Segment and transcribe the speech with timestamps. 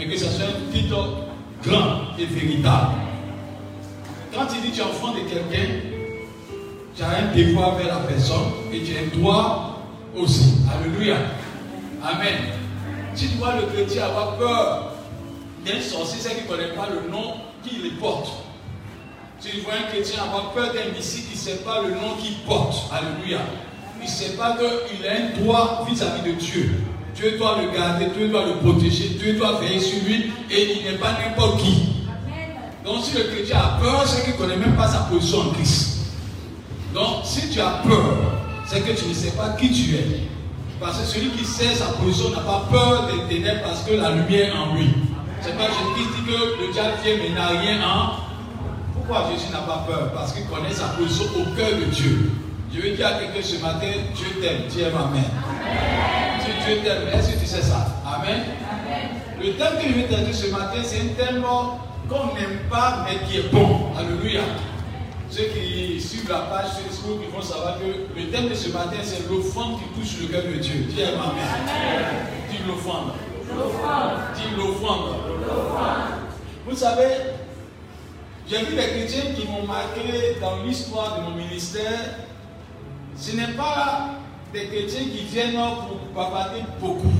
[0.00, 1.08] mais que ce soit un titre
[1.62, 2.94] grand et véritable.
[4.32, 5.74] Quand tu dis tu es enfant de quelqu'un,
[6.96, 9.82] tu as un devoir vers la personne et tu as un droit
[10.16, 10.54] aussi.
[10.72, 11.16] Alléluia.
[12.02, 12.38] Amen.
[13.14, 14.92] Tu dois le chrétien avoir peur
[15.66, 18.30] d'un sorcier, c'est qu'il ne connaît pas le nom qu'il porte.
[19.42, 22.36] Tu vois un chrétien avoir peur d'un mystique, il ne sait pas le nom qu'il
[22.46, 22.90] porte.
[22.90, 23.40] Alléluia.
[24.00, 26.70] Il ne sait pas qu'il a un droit vis-à-vis de Dieu.
[27.14, 30.84] Dieu doit le garder, Dieu doit le protéger, Dieu doit veiller sur lui et il
[30.84, 31.90] n'est pas n'importe qui.
[32.84, 35.50] Donc si le chrétien a peur, c'est qu'il ne connaît même pas sa position en
[35.50, 35.98] Christ.
[36.94, 38.16] Donc si tu as peur,
[38.66, 40.06] c'est que tu ne sais pas qui tu es.
[40.80, 44.12] Parce que celui qui sait sa position n'a pas peur des ténèbres parce que la
[44.12, 44.88] lumière est en lui.
[45.42, 48.10] C'est pas Jésus qui dit que le diable vient mais n'a rien en.
[48.94, 50.12] Pourquoi Jésus n'a pas peur?
[50.14, 52.30] Parce qu'il connaît sa position au cœur de Dieu.
[52.72, 56.29] Je veux dire à quelqu'un ce matin, Dieu t'aime, Dieu aime Amen.
[56.64, 57.86] Dieu t'aime, est-ce que tu sais ça?
[58.06, 58.40] Amen.
[59.40, 61.42] Le thème que je vais te dire ce matin, c'est un thème
[62.08, 63.92] qu'on n'aime pas, mais qui est bon.
[63.98, 64.42] Alléluia.
[65.30, 68.96] Ceux qui suivent la page Facebook, ils vont savoir que le thème de ce matin,
[69.02, 70.86] c'est l'offrande qui touche le cœur de Dieu.
[70.88, 71.16] Dis Amen.
[72.50, 73.12] Dis l'offrande.
[74.34, 75.14] Dis l'offrande.
[76.66, 77.08] Vous savez,
[78.48, 82.00] j'ai vu des chrétiens qui m'ont marqué dans l'histoire de mon ministère.
[83.16, 84.19] Ce n'est pas
[84.52, 87.12] des chrétiens qui viennent pour bavarder beaucoup,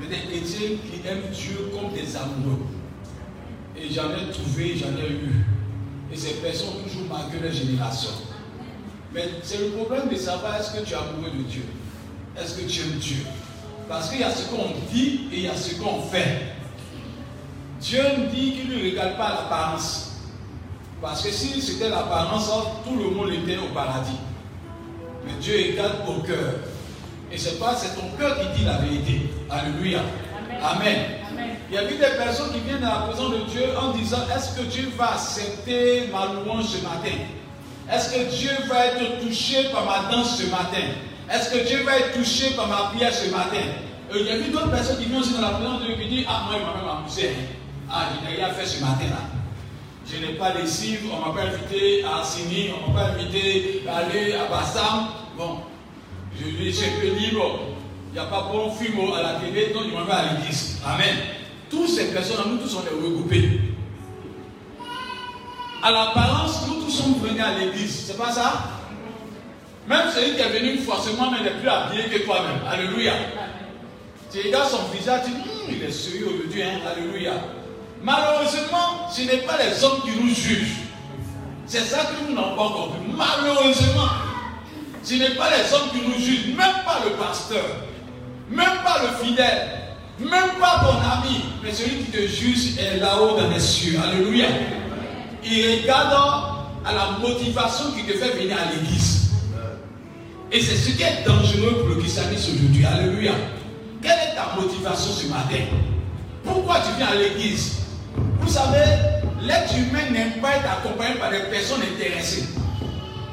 [0.00, 2.66] mais des chrétiens qui aiment Dieu comme des amoureux.
[3.76, 5.44] Et j'en ai trouvé, j'en ai eu.
[6.12, 8.10] Et ces personnes ont toujours marqué leur génération.
[9.14, 11.64] Mais c'est le problème de savoir est-ce que tu es amoureux de Dieu
[12.36, 13.24] Est-ce que tu aimes Dieu
[13.88, 16.54] Parce qu'il y a ce qu'on dit et il y a ce qu'on fait.
[17.80, 20.20] Dieu me dit qu'il ne regarde pas l'apparence.
[21.00, 22.50] Parce que si c'était l'apparence,
[22.84, 24.18] tout le monde était au paradis.
[25.24, 26.54] Mais Dieu regarde au cœur.
[27.30, 29.30] Et c'est pas c'est ton cœur qui dit la vérité.
[29.50, 30.00] Alléluia.
[30.62, 30.98] Amen.
[31.70, 34.18] Il y a eu des personnes qui viennent à la présence de Dieu en disant
[34.34, 37.16] Est-ce que Dieu va accepter ma louange ce matin?
[37.90, 40.86] Est-ce que Dieu va être touché par ma danse ce matin?
[41.30, 43.64] Est-ce que Dieu va être touché par ma prière ce matin?
[44.14, 45.94] Et Il y a eu d'autres personnes qui viennent aussi dans la présence de Dieu
[45.96, 47.30] qui disent Ah, moi, il m'a même amusé.
[47.90, 49.41] Ah, je n'ai rien fait ce matin-là.
[50.06, 53.00] Je n'ai pas les cibles, on ne m'a pas invité à Assini, on ne m'a
[53.02, 55.08] pas invité à aller à Bassam.
[55.36, 55.58] Bon,
[56.38, 57.60] je suis un peu libre.
[58.10, 60.80] Il n'y a pas bon film à la télé, donc je m'en vais à l'église.
[60.84, 61.16] Amen.
[61.70, 63.60] Toutes ces personnes, nous tous, on regroupés.
[65.82, 68.04] À l'apparence, nous tous sommes venus à l'église.
[68.06, 68.52] C'est pas ça?
[69.88, 72.60] Même celui qui est venu forcément n'est plus habillé que toi-même.
[72.68, 73.14] Alléluia.
[74.30, 76.62] Tu regardes son visage, tu dis, hum, il est sérieux aujourd'hui.
[76.62, 76.80] Hein?
[76.86, 77.32] Alléluia.
[78.02, 80.76] Malheureusement, ce n'est pas les hommes qui nous jugent.
[81.66, 82.98] C'est ça que nous n'avons pas compris.
[83.16, 84.08] Malheureusement,
[85.02, 87.64] ce n'est pas les hommes qui nous jugent, même pas le pasteur,
[88.50, 89.68] même pas le fidèle,
[90.18, 93.98] même pas ton ami, mais celui qui te juge est là-haut dans les cieux.
[94.02, 94.46] Alléluia.
[95.44, 96.12] Il regarde
[96.84, 99.30] à la motivation qui te fait venir à l'église.
[100.50, 102.84] Et c'est ce qui est dangereux pour le christianisme aujourd'hui.
[102.84, 103.32] Alléluia.
[104.02, 105.64] Quelle est ta motivation ce matin?
[106.44, 107.81] Pourquoi tu viens à l'église?
[108.40, 108.84] Vous savez,
[109.42, 112.44] l'être humain n'aime pas être accompagné par des personnes intéressées.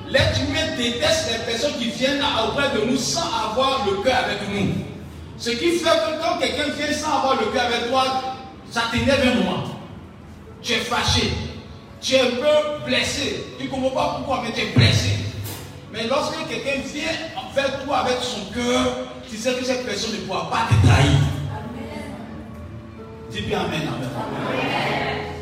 [0.10, 4.40] L'être humain déteste les personnes qui viennent auprès de nous sans avoir le cœur avec
[4.50, 4.74] nous.
[5.38, 8.06] Ce qui fait que quand quelqu'un vient sans avoir le cœur toi,
[8.72, 9.64] ça t'énerve un moment.
[10.62, 11.32] Tu es fâché.
[12.02, 13.46] Tu es un peu blessé.
[13.58, 15.12] Tu ne comprends pas pourquoi, mais tu es blessé.
[15.92, 18.86] Mais lorsque quelqu'un vient envers toi avec son cœur,
[19.30, 21.20] tu sais que cette personne ne pourra pas te trahir.
[23.32, 23.88] Dis bien Amen.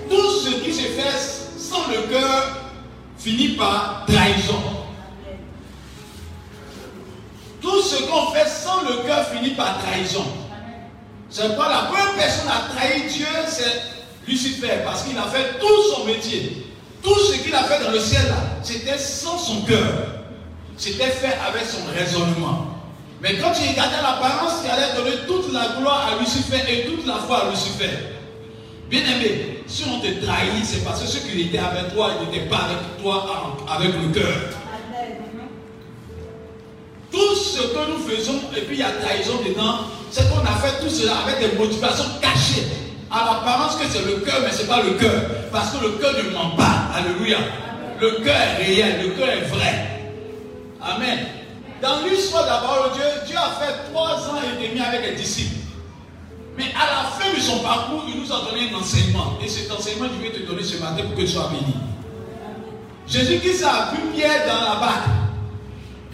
[0.10, 2.58] Tout ce qui se fait sans le cœur
[3.18, 4.62] finit par trahison.
[7.62, 10.26] Tout ce qu'on fait sans le cœur finit par trahison.
[11.30, 13.82] C'est pas la première personne à trahir Dieu, c'est
[14.28, 16.66] Lucifer, parce qu'il a fait tout son métier.
[17.02, 19.94] Tout ce qu'il a fait dans le ciel, c'était sans son cœur.
[20.78, 22.77] C'était fait avec son raisonnement.
[23.22, 27.06] Mais quand tu regardais l'apparence, il allait donner toute la gloire à Lucifer et toute
[27.08, 27.90] la foi à Lucifer.
[28.90, 32.30] Bien aimé, si on te trahit, c'est parce que ce qui était avec toi, il
[32.30, 34.36] n'était pas avec toi avec le cœur.
[37.12, 39.80] Tout ce que nous faisons, et puis il y a trahison dedans,
[40.12, 42.68] c'est qu'on a fait tout cela avec des motivations cachées.
[43.10, 45.24] À l'apparence que c'est le cœur, mais ce n'est pas le cœur.
[45.52, 46.92] Parce que le cœur ne ment pas.
[46.94, 47.38] Alléluia.
[48.00, 50.02] Le cœur est réel, le cœur est vrai.
[50.82, 51.20] Amen.
[51.82, 55.58] Dans l'histoire d'abord, Dieu, Dieu a fait trois ans et demi avec les disciples.
[56.58, 59.38] Mais à la fin de son parcours, il nous a donné un enseignement.
[59.44, 61.76] Et cet enseignement, je vais te donner ce matin pour que tu sois béni.
[63.08, 65.10] Jésus-Christ a vu Pierre dans la barque.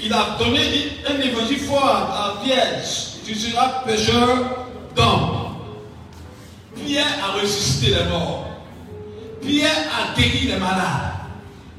[0.02, 2.84] Il a donné un évangile fort à Pierre.
[3.26, 5.56] Tu seras pécheur d'hommes.
[6.86, 8.48] Pierre a ressuscité les morts.
[9.42, 11.14] Pierre a guéri les malades.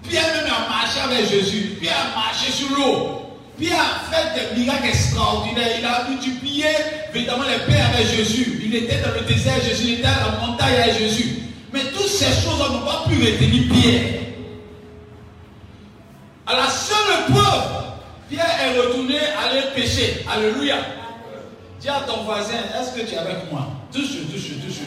[0.08, 1.76] Pierre même a marché avec Jésus.
[1.80, 3.23] Pierre a marché sur l'eau.
[3.58, 5.78] Pierre a fait des miracles extraordinaires.
[5.78, 6.66] Il a multiplié
[7.14, 8.60] évidemment les paix avec Jésus.
[8.64, 11.38] Il était dans le désert, Jésus était à la montagne avec Jésus.
[11.72, 14.02] Mais toutes ces choses n'ont pas pu retenir Pierre.
[16.46, 17.84] À la seule preuve,
[18.28, 20.24] Pierre est retourné aller pécher.
[20.30, 20.76] Alléluia.
[21.80, 23.68] Dis à ton voisin, est-ce que tu es avec moi?
[23.92, 24.80] Touche, touche, touche.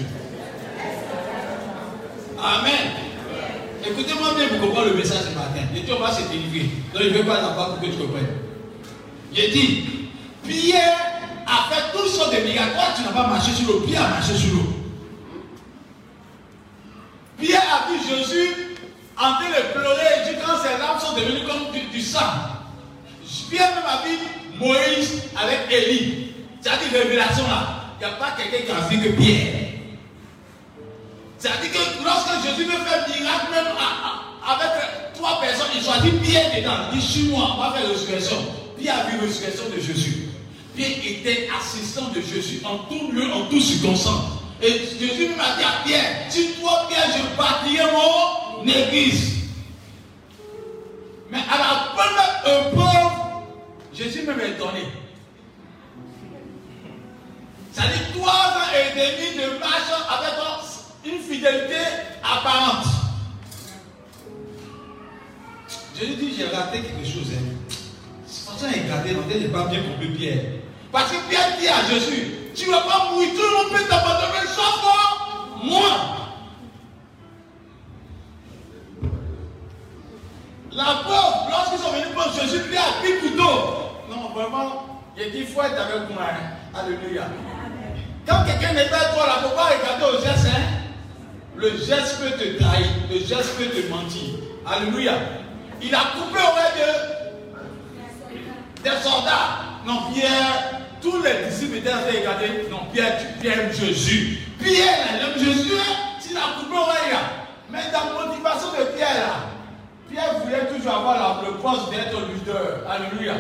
[2.37, 2.91] Amen.
[3.85, 5.65] Écoutez-moi bien pour comprendre le message ce matin.
[5.75, 6.69] Et dit, on va se délivrer.
[6.93, 8.46] Donc, je ne veux pas d'abord pour que tu comprennes.
[9.33, 9.83] J'ai dit,
[10.47, 10.97] Pierre
[11.45, 12.73] a fait toutes sortes de miracles.
[12.73, 13.79] Toi, tu n'as pas marché sur l'eau.
[13.81, 14.73] Pierre a marché sur l'eau.
[17.39, 18.77] Pierre a vu Jésus
[19.17, 20.05] en train de pleurer.
[20.25, 22.19] Il dit, quand ses larmes sont devenues comme du, sang.
[23.49, 24.17] Pierre même a vu
[24.59, 26.33] Moïse avec Élie.
[26.61, 27.67] C'est-à-dire, révélation là.
[27.99, 29.53] Il n'y a pas quelqu'un qui a vu que Pierre.
[31.37, 33.67] C'est-à-dire que lorsque Jésus veut faire miracle, même
[34.47, 36.89] avec trois personnes, il choisit Pierre dedans.
[36.93, 38.37] Il dit, suis moi, on va faire résurrection.
[38.79, 40.27] Pierre a vu résurrection de Jésus.
[40.75, 44.37] Pierre était assistant de Jésus en tout lieu, en toute circonstance.
[44.61, 49.33] Et Jésus m'a dit à Pierre, si toi, Pierre, je bâtirai mon église.
[51.29, 53.11] Mais à la première épreuve,
[53.93, 54.85] Jésus m'a étonné.
[57.71, 60.33] C'est-à-dire trois ans et demi de marche avec
[61.05, 61.83] une fidélité
[62.23, 62.85] apparente.
[65.99, 67.27] Jésus dit, j'ai raté quelque chose.
[67.33, 67.56] Hein.
[68.57, 70.41] Pour ça regardé, on n'est pas bien compris Pierre.
[70.91, 73.87] Parce que Pierre dit à Jésus, tu ne vas pas mourir, tout le monde peut
[73.87, 74.81] t'abandonner, sauf
[75.63, 75.83] moi.
[80.71, 83.43] La preuve, lorsqu'ils sont venus pour Jésus, Pierre a pris couteau.
[84.09, 86.23] Non, vraiment, il dit, il faut être avec moi.
[86.23, 86.79] Hein.
[86.79, 87.27] Alléluia.
[88.27, 90.47] Quand quelqu'un n'est pas toi, là, il ne faut pas regarder au geste.
[90.47, 90.61] Hein?
[91.57, 94.33] Le geste peut te trahir, le geste peut te mentir.
[94.65, 95.13] Alléluia.
[95.79, 96.55] Il a coupé au
[97.13, 97.16] de
[98.83, 99.81] des soldats.
[99.85, 102.67] Non, Pierre, tous les disciples étaient de regarder.
[102.69, 104.39] Non, Pierre, tu aimes Jésus.
[104.59, 105.73] Pierre, aime Jésus.
[105.79, 106.19] Hein?
[106.29, 106.75] Il a coupé
[107.11, 107.19] là.
[107.69, 109.57] Mais dans la motivation de Pierre, là,
[110.09, 112.83] Pierre voulait toujours avoir le poste d'être leader.
[112.89, 113.33] Alléluia.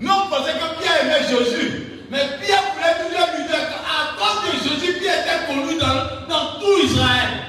[0.00, 1.84] Non, on pensait que Pierre aimait Jésus.
[2.10, 6.58] Mais Pierre voulait toujours lui dire qu'à cause de Jésus, Pierre était connu dans, dans
[6.58, 7.44] tout Israël.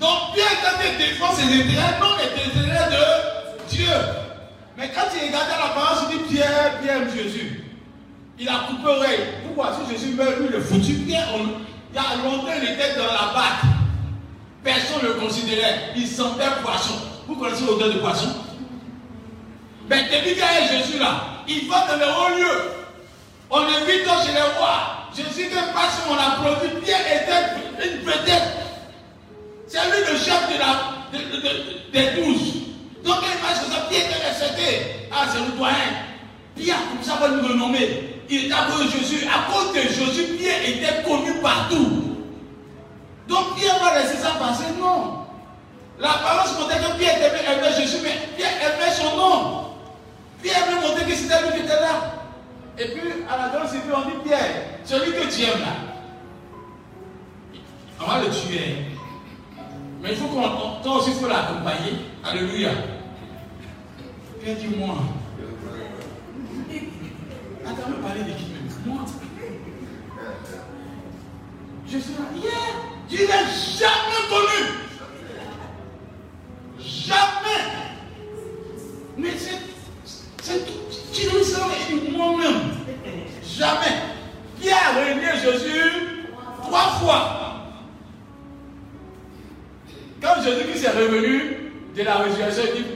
[0.00, 3.86] Donc Pierre, quand il défend ses intérêts, non les intérêts de Dieu.
[4.76, 7.64] Mais quand il regardait la parole, il dit Pierre, Pierre Jésus.
[8.38, 9.20] Il a coupé l'oreille.
[9.46, 9.76] Pourquoi?
[9.76, 13.32] Si Jésus meurt, lui, le foutu Pierre, il y a longtemps, il était dans la
[13.34, 13.64] barque.
[14.64, 15.92] Personne ne le considérait.
[15.96, 16.94] Il sentait poisson.
[17.26, 18.28] Vous connaissez l'odeur de poisson?
[19.88, 22.62] Mais depuis qu'il y a Jésus là, il va dans les hauts lieux.
[23.50, 25.08] On invite chez les rois.
[25.14, 26.80] Jésus ne pas sur mon applaudit.
[26.82, 28.56] Pierre était une vedette.
[29.66, 31.02] C'est lui le chef de la,
[31.92, 32.61] des douze.
[33.04, 35.08] Donc passe que ça, Pierre était respecté.
[35.10, 35.74] Ah, le doyen.
[36.56, 38.22] Pierre, comme ça, va nous renommer.
[38.28, 39.26] Il est à cause de Jésus.
[39.26, 42.12] À cause de Jésus, Pierre était connu partout.
[43.28, 44.64] Donc Pierre va laisser ça passer?
[44.78, 45.26] Non.
[45.98, 49.64] La parole se montrait que Pierre aimait Jésus, mais Pierre aimait son nom.
[50.42, 52.22] Pierre veut montrer que c'était lui qui était là.
[52.78, 54.50] Et puis, à la grande cité, on dit Pierre,
[54.84, 55.76] celui que tu aimes là,
[58.04, 58.76] va le tuer.
[60.00, 60.40] Mais il faut qu'on,
[60.82, 61.92] toi aussi, il faut l'accompagner.
[62.24, 62.70] Alléluia.
[64.42, 64.96] Viens dit moi.
[67.64, 68.68] Attends, me parler de qui même?
[68.84, 69.04] Moi.
[71.86, 72.24] Je suis là.
[72.42, 72.50] Yeah.
[73.08, 74.60] Tu n'es jamais connu.
[76.80, 77.62] Jamais.
[79.18, 79.60] Mais c'est,
[81.12, 81.70] tu nous sens
[82.16, 82.60] moi-même.
[83.44, 84.02] Jamais.
[84.60, 86.26] Pierre a régné Jésus
[86.62, 87.41] trois fois.
[90.82, 92.88] S'est revenu de la résurrection, il dit,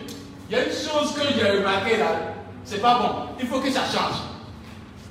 [0.51, 3.71] il y a une chose que j'ai remarqué là, c'est pas bon, il faut que
[3.71, 4.17] ça change.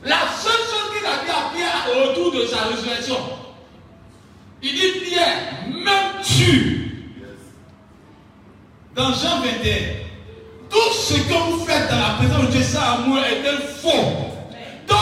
[0.03, 3.15] La seule chose qu'il a dit à Pierre au retour de sa résurrection,
[4.62, 5.38] il dit, Pierre,
[5.70, 7.15] même tu,
[8.94, 9.50] dans Jean 21,
[10.70, 12.98] tout ce que vous faites dans la présence de Dieu, ça
[13.29, 14.34] est un faux.
[14.86, 14.96] Tôt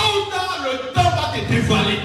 [0.63, 1.99] le temps va te dévoiler.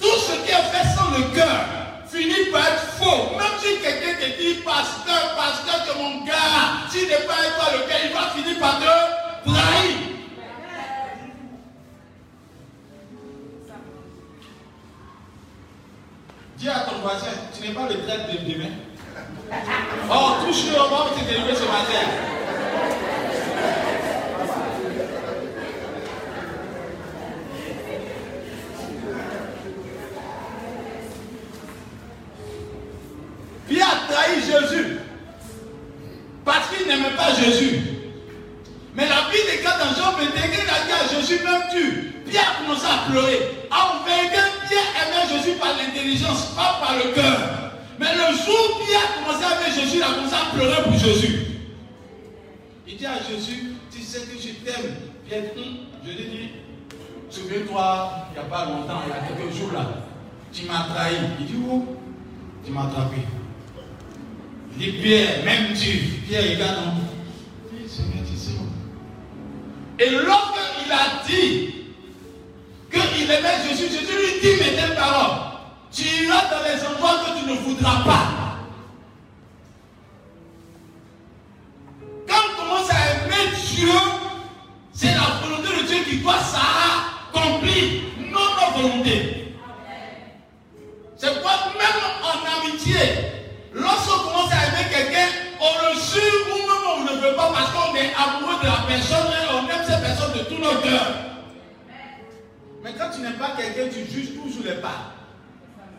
[0.00, 1.83] Tout ce qui est fait sans le cœur
[2.14, 3.36] finit par être faux.
[3.36, 7.88] Même si quelqu'un te dit, pasteur, pasteur, c'est mon gars, s'il n'est pas toi le
[7.88, 9.96] cœur, il va finir par te trahir.
[16.56, 18.70] Dis à ton voisin, tu n'es pas le traître de demain.
[20.10, 22.34] Oh, touche-le, on va te délivrer ce matin.
[33.68, 34.98] Pierre a trahi Jésus
[36.44, 37.80] parce qu'il n'aimait pas Jésus.
[38.94, 42.12] Mais la Bible déclare dans Jean 21 qu'il a dit à Jésus, même tu.
[42.30, 43.38] Pierre a commencé à pleurer.
[43.70, 47.38] En vérité, Pierre aimait Jésus par l'intelligence, pas par le cœur.
[47.98, 50.82] Mais le jour où Pierre a commencé à aimer Jésus, il a commencé à pleurer
[50.84, 51.38] pour Jésus.
[52.86, 54.94] Il dit à Jésus, tu sais que je t'aime.
[55.26, 56.50] Pierre dit, je lui dis,
[57.30, 59.86] souviens-toi, il n'y a pas longtemps, il y a quelques jours là,
[60.52, 61.16] tu m'as trahi.
[61.40, 61.96] Il dit, où?
[62.64, 63.22] Tu m'as trahi.
[64.72, 65.98] Il dit, Pierre, même tu.
[66.26, 67.13] Pierre, il regarde non.
[69.98, 71.74] Et lorsqu'il a dit
[72.90, 75.38] qu'il aimait Jésus, Jésus lui dit mais telles paroles.
[75.92, 78.58] Tu iras dans les endroits que tu ne voudras pas.
[82.26, 83.88] Quand on commence à aimer Dieu,
[84.92, 88.02] c'est la volonté de Dieu qui doit s'accomplir,
[88.32, 89.33] non nos volontés.
[98.24, 101.06] De la personne et on aime cette personne de tout notre cœur.
[102.82, 105.12] Mais quand tu n'aimes pas quelqu'un, tu juges toujours les pas.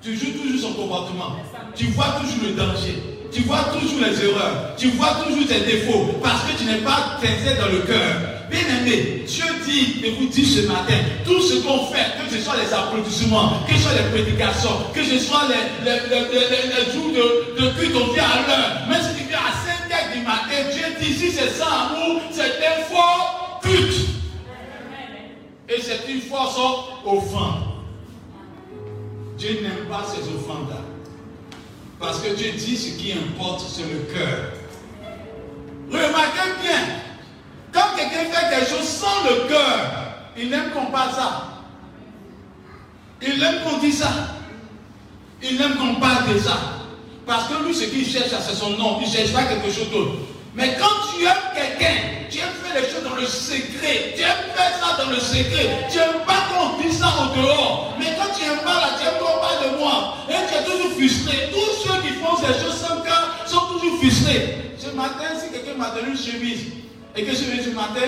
[0.01, 1.35] Tu juges toujours son comportement.
[1.75, 3.01] Tu vois toujours le danger.
[3.31, 4.75] Tu vois toujours les erreurs.
[4.77, 6.15] Tu vois toujours ses défauts.
[6.23, 8.13] Parce que tu n'es pas sincère dans le cœur.
[8.51, 10.93] Bien aimé, Dieu dit, et vous dit ce matin,
[11.25, 15.03] tout ce qu'on fait, que ce soit les applaudissements, que ce soit les prédications, que
[15.03, 18.85] ce soit les, les, les, les jours de, de culte, on vient à l'heure.
[20.71, 24.09] Dieu dit, si c'est sans amour, c'est un faux culte.
[25.67, 26.57] Et c'est une force
[27.05, 27.63] offrande.
[29.37, 30.81] Dieu n'aime pas ces offrandes-là.
[31.99, 34.51] Parce que Dieu dit ce qui importe, c'est le cœur.
[35.89, 36.79] Remarquez bien,
[37.71, 39.91] quand quelqu'un fait quelque chose sans le cœur,
[40.37, 41.63] il n'aime qu'on parle ça.
[43.21, 44.11] Il aime qu'on dise ça.
[45.41, 46.57] Il aime qu'on parle de ça.
[47.25, 48.99] Parce que lui, ce qu'il cherche, c'est son nom.
[49.01, 50.17] Il ne cherche pas quelque chose d'autre.
[50.55, 51.95] Mais quand tu aimes quelqu'un,
[52.29, 54.13] tu aimes faire les choses dans le secret.
[54.15, 55.87] Tu aimes faire ça dans le secret.
[55.91, 57.93] Tu n'aimes pas qu'on dise ça au dehors.
[57.99, 60.15] Mais quand tu n'aimes pas là, tu aimes qu'on parle de moi.
[60.29, 61.49] Et tu es toujours frustré.
[61.51, 64.71] Tous ceux qui font ces choses sans cœur sont toujours frustrés.
[64.79, 66.71] Ce matin, si quelqu'un m'a donné une chemise,
[67.17, 68.07] et que je vais ce matin,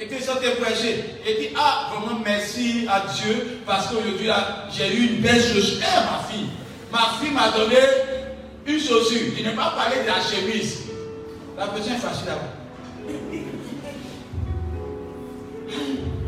[0.00, 4.28] et que ça t'est prêché, et dit, ah, vraiment merci à Dieu, parce qu'aujourd'hui,
[4.76, 5.78] j'ai eu une belle chaussure.
[5.80, 6.48] Eh, ma fille,
[6.90, 7.76] ma fille m'a donné
[8.66, 9.32] une chaussure.
[9.38, 10.85] Il n'a pas parlé de la chemise.
[11.58, 13.08] La personne est facile vous.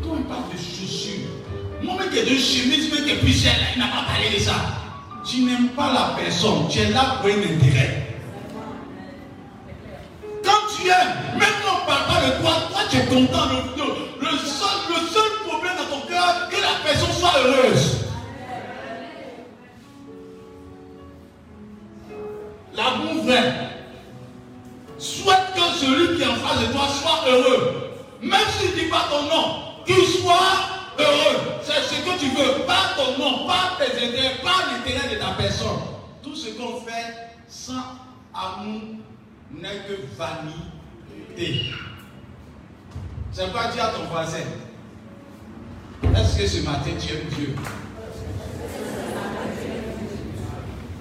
[0.03, 1.29] Quand on parle de chaussures,
[1.83, 4.55] moi qui de chemise, est plus cher, il n'a pas parlé de ça.
[5.27, 8.17] Tu n'aimes pas la personne, tu es là pour un intérêt.
[10.43, 13.49] Quand tu aimes, même quand on ne parle pas de toi, toi tu es content.
[13.77, 13.85] Le,
[14.25, 17.99] le, seul, le seul problème dans ton cœur, que la personne soit heureuse.
[22.75, 23.78] L'amour vrai
[24.99, 27.91] souhaite que celui qui est en face de toi soit heureux.
[28.21, 30.35] Même s'il ne dit pas ton nom, qu'il soit
[30.99, 31.39] heureux.
[31.63, 32.65] C'est ce que tu veux.
[32.67, 35.81] Pas ton nom, pas tes intérêts, pas l'intérêt de ta personne.
[36.23, 37.15] Tout ce qu'on fait
[37.49, 37.83] sans
[38.35, 38.83] amour
[39.53, 41.73] n'est que vanité.
[43.33, 44.39] C'est quoi dire à ton voisin?
[46.03, 47.55] Est-ce que ce matin tu aimes Dieu?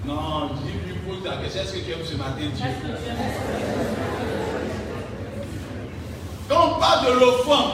[0.04, 0.50] Non,
[0.86, 0.87] lui
[1.18, 2.66] pose la question, est-ce que tu aimes ce matin Dieu?
[6.48, 7.72] Quand on parle de l'offrande,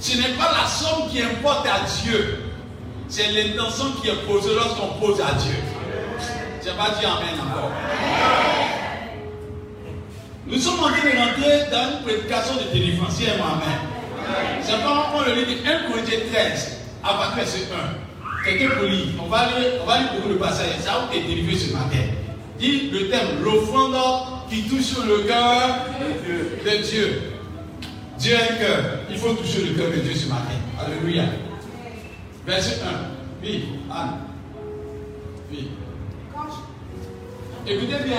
[0.00, 2.40] ce n'est pas la somme qui importe à Dieu,
[3.08, 5.54] c'est l'intention qui est posée lorsqu'on pose à Dieu.
[6.62, 7.70] Je n'ai pas dit Amen encore.
[10.46, 13.18] Nous sommes en train de rentrer dans une prédication de délivrance.
[13.18, 14.62] Amen.
[14.62, 18.04] C'est pas on le lit de 1 Corinthiens 13, à partir verset 1.
[18.44, 19.06] Quelqu'un peut lire.
[19.22, 20.80] On va lire, on va lire beaucoup de passages.
[20.80, 22.23] Ça vous est délivré ce matin.
[22.58, 23.96] Dit le thème, l'offrande
[24.48, 25.86] qui touche le cœur
[26.64, 27.22] de Dieu.
[28.18, 28.84] Dieu est un cœur.
[29.10, 30.54] Il faut toucher le cœur de Dieu ce matin.
[30.80, 31.24] Alléluia.
[32.46, 33.42] Verset 1.
[33.42, 34.10] Oui, Anne.
[35.50, 35.68] Oui.
[37.66, 38.16] Écoutez bien.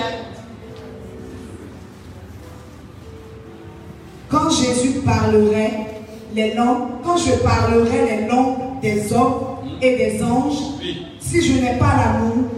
[4.28, 5.86] Quand Jésus parlerait
[6.34, 10.80] les langues, quand je parlerai les langues des hommes et des anges,
[11.20, 12.50] si je n'ai pas l'amour,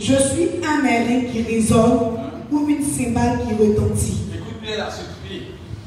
[0.00, 2.16] je suis un airain qui résonne
[2.50, 4.16] ou une cymbale qui retentit.
[4.34, 4.88] Écoute bien la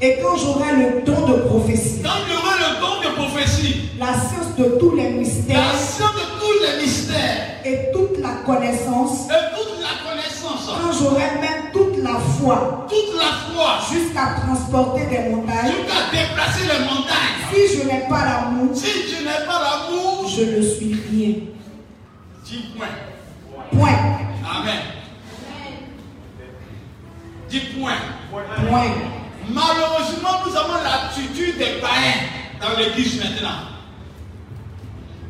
[0.00, 4.56] Et quand j'aurai le don de prophétie, quand j'aurai le don de prophétie, la science
[4.56, 9.56] de tous les mystères, la science de tous les mystères, et toute la connaissance, et
[9.56, 15.30] toute la connaissance, quand j'aurai même toute la foi, toute la foi, jusqu'à transporter des
[15.30, 20.28] montagnes, jusqu'à déplacer les montagnes, si je n'ai pas l'amour, si je n'ai pas l'amour,
[20.28, 21.34] je ne suis rien.
[23.76, 23.98] Point.
[24.44, 24.82] Amen.
[27.48, 27.98] Dis point.
[28.30, 28.92] Point.
[29.48, 32.22] Malheureusement, nous avons l'attitude des païens
[32.60, 33.74] dans l'église maintenant.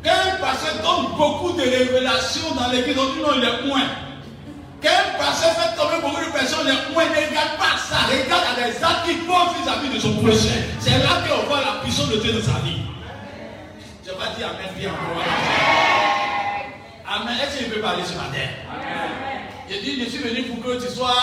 [0.03, 3.87] Quand un pasteur donne beaucoup de révélations dans l'église, on dit non, il est point.
[4.81, 7.05] Quand un pasteur fait tomber beaucoup de personnes, il est point.
[7.05, 8.05] Ne regarde pas ça.
[8.07, 10.61] Regarde à des actes qui posent vis-à-vis de son prochain.
[10.79, 12.81] C'est là qu'on voit la puissance de Dieu dans sa vie.
[14.05, 15.94] Je vais dire Amen bien encore.
[17.07, 17.37] Amen.
[17.39, 18.49] Est-ce qu'il peut parler ce matin?
[18.69, 19.45] Amen.
[19.69, 21.13] J'ai dit, je suis venu pour que tu sois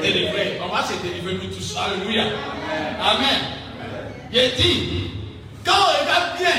[0.00, 0.60] délivré.
[0.64, 1.76] On va se délivrer nous tous.
[1.76, 2.24] Alléluia.
[3.00, 3.40] Amen.
[4.32, 5.10] J'ai dit,
[5.64, 6.54] quand on regarde bien,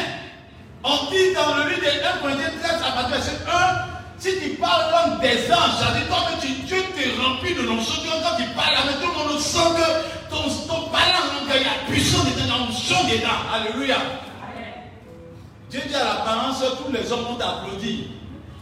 [0.84, 4.50] on dit dans le livre de 1 Corinthiens 13 à partir de 1, si tu
[4.56, 8.36] parles langue des anges, ça dit toi que tu, Dieu t'es rempli de l'onction, quand
[8.36, 12.26] tu parles avec tout le monde sent que ton, ton langue, il y a puissance
[12.26, 13.40] dedans, l'onction dedans.
[13.54, 13.98] Alléluia.
[15.78, 18.08] Dieu dit à l'apparence, tous les hommes ont applaudi.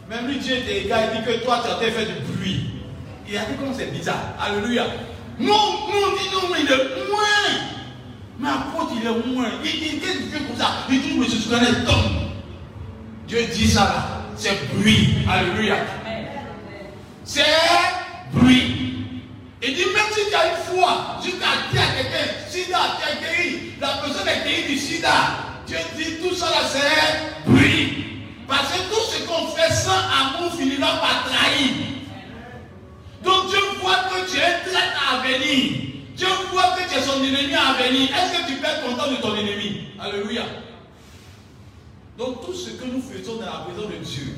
[0.10, 2.72] Même lui, Dieu était égal, il dit que toi, tu as fait du bruit.
[3.28, 4.36] Il a dit comme c'est bizarre.
[4.40, 4.86] Alléluia.
[5.40, 5.54] Non,
[5.88, 7.22] non, dit non, il est moins.
[8.38, 9.48] Mais apôtre, il est moins.
[9.64, 10.72] Il dit, qu'est-ce qu'il fait comme ça?
[10.90, 12.32] Il dit, mais je suis un homme.
[13.28, 14.06] Dieu dit ça là.
[14.36, 15.16] C'est bruit.
[15.32, 15.78] Alléluia.
[17.24, 17.44] C'est
[18.34, 18.94] bruit.
[19.64, 23.16] Il dit, même si tu as une foi, jusqu'à dire à quelqu'un, sida, tu as
[23.22, 25.45] guéri, la personne est guérie du sida.
[25.68, 28.06] Dieu dit, tout ça là, c'est bruit.
[28.48, 31.72] Parce que tout ce qu'on fait sans amour finira par trahir.
[33.24, 35.82] Donc Dieu voit que tu es traite à venir.
[36.16, 38.10] Dieu voit que tu es son ennemi à venir.
[38.10, 39.88] Est-ce que tu peux être content de ton ennemi?
[40.00, 40.44] Alléluia.
[42.18, 44.36] Donc tout ce que nous faisons dans la présence de Dieu,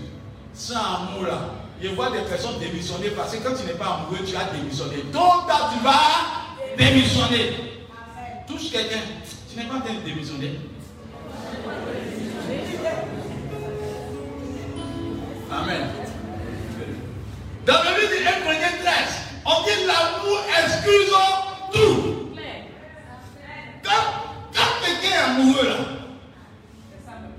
[0.54, 1.40] sans amour là,
[1.82, 5.04] je vois des personnes démissionner parce que quand tu n'es pas amoureux, tu as démissionné.
[5.12, 7.54] Donc là, tu vas démissionner.
[8.48, 9.02] Touche quelqu'un.
[9.52, 10.60] Tu n'es pas en train de démissionner.
[15.52, 15.88] Amen.
[17.66, 18.94] Dans le livre de 1 Corinthiens 13,
[19.46, 21.14] on dit l'amour excuse
[21.74, 22.30] tout.
[23.84, 25.76] Quand, quelqu'un est amoureux là,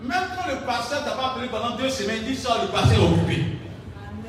[0.02, 3.44] même quand le pasteur t'a pas appelé pendant deux semaines, il ça, le pasteur occupé.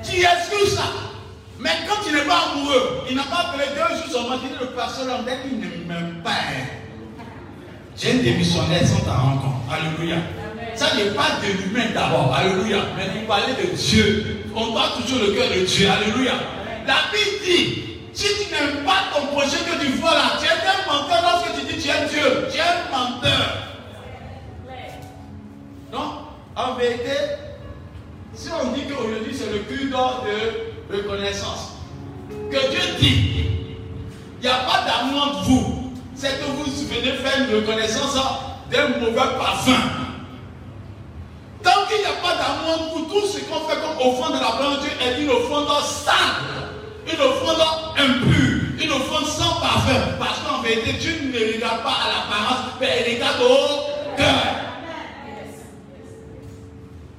[0.03, 0.83] Tu excuses ça.
[1.59, 4.59] Mais quand tu n'es pas amoureux, il n'a pas appelé deux jours seulement, tu dis
[4.59, 6.31] le pasteur là, il ne m'aime pas.
[7.97, 9.58] J'ai un démissionnaire sans ta rencontre.
[9.69, 10.17] Alléluia.
[10.75, 12.33] Ça n'est pas de l'humain d'abord.
[12.33, 12.77] Alléluia.
[12.97, 14.45] Mais vous parlez de Dieu.
[14.55, 15.89] On doit toujours le cœur de Dieu.
[15.89, 16.33] Alléluia.
[16.87, 20.49] La Bible dit, si tu n'aimes pas ton projet que tu vois là, tu es
[20.49, 22.47] un menteur lorsque tu dis tu es Dieu.
[22.51, 23.57] Tu es un menteur.
[25.91, 26.25] Non?
[26.55, 27.15] En vérité,
[28.33, 31.73] si on dit qu'aujourd'hui c'est le culte de reconnaissance,
[32.29, 33.45] que Dieu dit,
[34.41, 35.93] il n'y a pas d'amour entre vous.
[36.15, 38.17] C'est que vous venez faire une reconnaissance
[38.71, 39.81] d'un mauvais parfum.
[41.63, 44.75] Tant qu'il n'y a pas d'amour pour tout ce qu'on fait comme offrande de la
[44.75, 46.71] de Dieu est une offrande sale,
[47.11, 47.61] une offrande
[47.97, 49.99] impure, une offrande sans parfum.
[50.19, 54.59] Parce qu'en vérité, Dieu ne regarde pas à l'apparence, mais il regarde au cœur.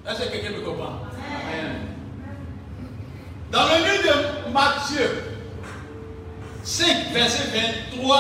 [0.09, 1.01] Est-ce que quelqu'un me comprend?
[3.53, 5.25] Dans le livre de Matthieu
[6.63, 7.49] 5, verset
[7.93, 8.17] 23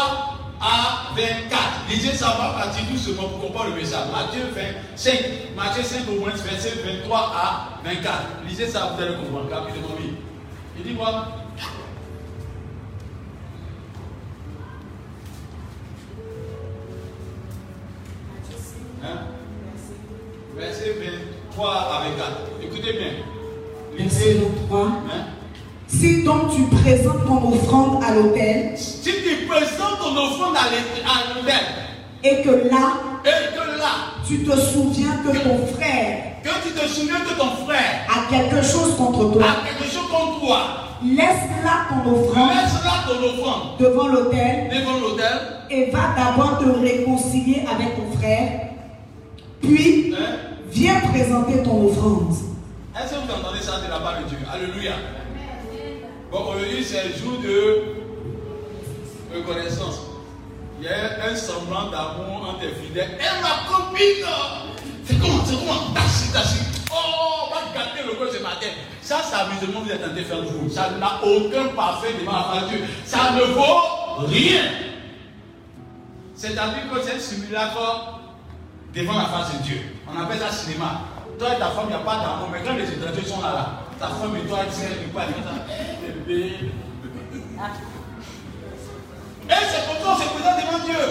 [0.61, 1.70] à 24.
[1.91, 4.07] Lisez ça, va partir doucement pour comprendre le message?
[4.13, 8.15] Matthieu 25, Matthieu 5 au moins, verset 23 à 24.
[8.47, 9.89] Lisez ça, vous allez comprendre rapidement.
[10.77, 11.27] Il dit quoi?
[19.03, 19.09] Hein?
[20.57, 20.95] Verset
[21.51, 22.31] 23 à 24.
[22.63, 23.13] Écoutez bien.
[23.99, 24.81] Verset 23.
[24.87, 25.25] Hein?
[25.89, 31.80] Si donc tu présentes ton offrande à l'autel, si tu présentes ton offrande à l'autel,
[32.23, 33.91] et que là, et que là,
[34.27, 38.63] tu te souviens que, ton frère, que tu te souviens que ton frère a quelque
[38.63, 40.61] chose contre toi, a quelque chose contre toi,
[41.05, 46.59] laisse là ton offrande, laisse là ton offrande devant l'autel, devant l'autel, et va d'abord
[46.59, 48.69] te réconcilier avec ton frère,
[49.63, 50.37] puis hein?
[50.71, 52.35] viens présenter ton offrande.
[52.95, 54.39] Est-ce que vous entendez ça de la part de Dieu?
[54.53, 54.93] Alléluia.
[56.31, 57.85] Bon, aujourd'hui, c'est un jour de
[59.35, 60.10] reconnaissance.
[60.81, 63.19] Il y a un semblant d'amour entre tes fidèles.
[63.21, 64.25] Et ma copine,
[65.05, 66.61] c'est comment, c'est comment, tassi, tassi.
[66.91, 66.95] Oh,
[67.45, 68.67] on va gâter le corps ce matin.
[69.03, 70.71] Ça, c'est amusement, vous êtes en train de faire vous.
[70.71, 72.87] Ça n'a aucun parfait devant la face de Dieu.
[73.05, 74.63] Ça ne vaut rien.
[76.35, 78.21] C'est-à-dire que c'est un simulacre
[78.95, 79.81] devant la face de Dieu.
[80.09, 81.03] On appelle ça cinéma.
[81.39, 83.83] Toi et ta femme, il n'y a pas d'amour, mais quand les étrangers sont là,
[83.99, 85.27] ta femme et toi, tu sais, pas,
[86.27, 86.73] bébé.
[89.51, 91.03] Et c'est comme ça qu'on se présente devant Dieu.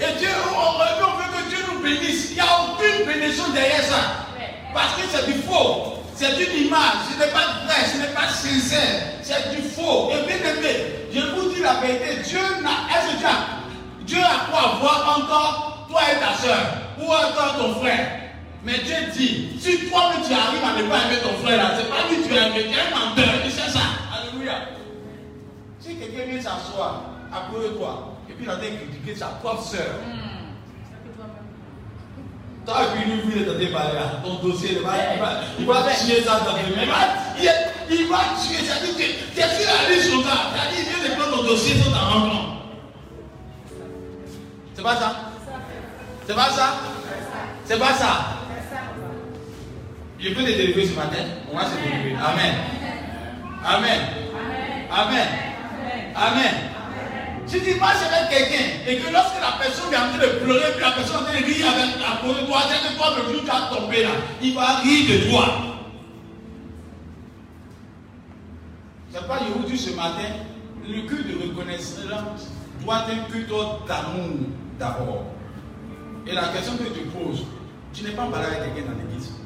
[0.00, 2.30] Et Dieu, on veut que Dieu nous bénisse.
[2.30, 4.26] Il n'y a aucune bénédiction derrière ça.
[4.72, 5.98] Parce que c'est du faux.
[6.14, 7.12] C'est une image.
[7.12, 7.84] Ce n'est pas vrai.
[7.92, 9.20] Ce n'est pas sincère.
[9.22, 10.10] C'est du faux.
[10.10, 12.22] Et bien aimé, je vous dis la vérité.
[12.24, 12.88] Dieu n'a.
[12.88, 13.28] Est-ce que
[14.06, 16.58] Dieu a, quoi voir encore toi et ta soeur
[16.98, 18.20] ou encore ton frère?
[18.64, 21.88] Mais Dieu dit, si toi tu arrives à ne pas aimer ton frère là, c'est
[21.88, 23.80] pas lui tu tu es un menteur, tu sais ça.
[24.12, 24.79] Alléluia.
[25.80, 29.62] Si quelqu'un vient s'asseoir à côté de toi, et puis il a critiquer sa propre
[29.62, 30.00] soeur.
[30.04, 30.30] Hmm.
[32.66, 36.22] Toi, puis lui, il est barrières, ton dossier, il va, il va, il va tuer
[36.22, 36.82] ça dans tes mains.
[37.38, 37.52] Il va,
[37.90, 38.74] il va tuer ça.
[38.76, 40.50] Es sur la liste sur ça.
[40.52, 42.52] Il a dit, viens prendre ton dossier sur ta rencontre.
[44.74, 45.16] C'est pas ça?
[46.26, 46.74] C'est pas ça?
[47.64, 48.26] C'est pas ça?
[50.18, 51.24] Je peux te délivrer ce matin.
[51.50, 52.22] On va se délivrer.
[52.22, 52.54] Amen.
[53.64, 54.00] Amen.
[54.92, 55.49] Amen.
[56.20, 56.54] Amen.
[57.46, 60.78] Si tu marches avec quelqu'un et que lorsque la personne est en train de pleurer,
[60.78, 63.32] la personne est en train de rire avec la de toi, c'est que toi, le
[63.32, 64.10] jour tu as tombé là,
[64.42, 65.46] il va rire de toi.
[69.10, 70.28] C'est pas vous dis ce matin,
[70.86, 72.50] le culte de reconnaissance
[72.84, 73.48] doit être un culte
[73.88, 74.28] d'amour
[74.78, 75.24] d'abord.
[76.26, 77.46] Et la question que tu poses,
[77.94, 79.39] tu n'es pas parlé avec quelqu'un dans l'église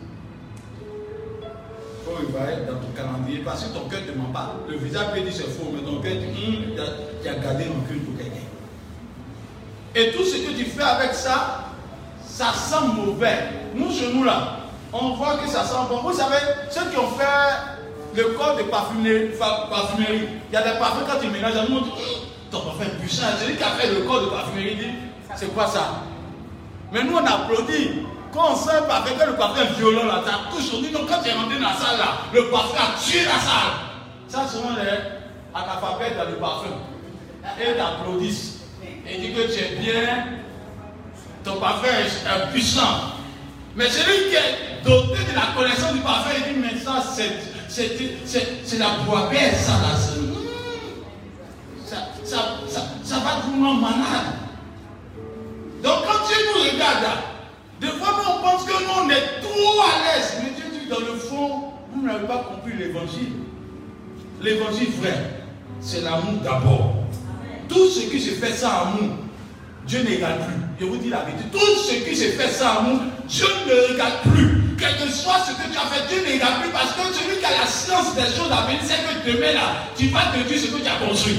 [2.27, 4.55] il va être dans ton calendrier parce que ton cœur ne ment pas.
[4.69, 6.75] Le visage peut dire c'est faux, mais ton cœur dit hum,
[7.23, 8.49] tu as gardé cul pour quelqu'un.
[9.95, 11.71] Et tout ce que tu fais avec ça,
[12.27, 13.39] ça sent mauvais.
[13.75, 14.59] Nous, chez nous là,
[14.93, 15.99] on voit que ça sent bon.
[16.03, 16.37] Vous savez,
[16.71, 21.29] ceux qui ont fait le corps de parfumerie, il y a des parfums quand tu
[21.29, 23.27] mélanges, on dit hum, ton parfum est puissant.
[23.41, 24.91] Celui qui a fait le corps de parfumerie dit
[25.37, 26.03] c'est quoi ça?
[26.93, 28.07] Mais nous, on applaudit.
[28.35, 31.23] Quand on sent avec que le parfum est violent là, ça touche au Donc quand
[31.23, 33.75] tu es rentré dans la salle là, le parfum a tué la salle.
[34.27, 34.91] Ça, sont les
[35.55, 36.75] analphabètes dans le parfum.
[37.61, 38.59] Et t'applaudissent.
[39.09, 40.27] Et disent que tu es bien,
[41.45, 43.13] ton parfum est puissant.
[43.77, 47.05] Mais celui qui est doté de la connaissance du parfum, il dit, mais ça,
[47.69, 49.97] c'est la boîte, ça là.
[51.87, 52.37] Ça, ça,
[52.69, 54.35] ça, ça va monde malade.
[55.85, 57.34] Donc quand tu nous regardes
[57.85, 60.33] des fois, on pense que nous, on est trop à l'aise.
[60.43, 63.33] Mais Dieu dit, dans le fond, vous n'avez pas compris l'évangile.
[64.41, 65.43] L'évangile vrai,
[65.81, 66.95] c'est l'amour d'abord.
[67.69, 69.17] Tout ce qui se fait sans amour,
[69.87, 70.55] Dieu ne regarde plus.
[70.81, 71.45] Je vous dis la vérité.
[71.53, 74.63] Tout ce qui se fait sans amour, Dieu ne regarde plus.
[74.79, 77.39] Quel que soit ce que tu as fait, Dieu ne regarde plus parce que celui
[77.39, 80.49] qui a la science des choses à venir, c'est que demain là, tu vas te
[80.49, 81.39] dire ce que tu as construit.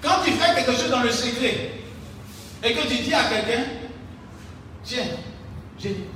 [0.00, 1.77] Quand tu fais quelque chose dans le secret,
[2.62, 3.64] et que tu dis à quelqu'un,
[4.82, 5.04] tiens,
[5.78, 6.08] j'ai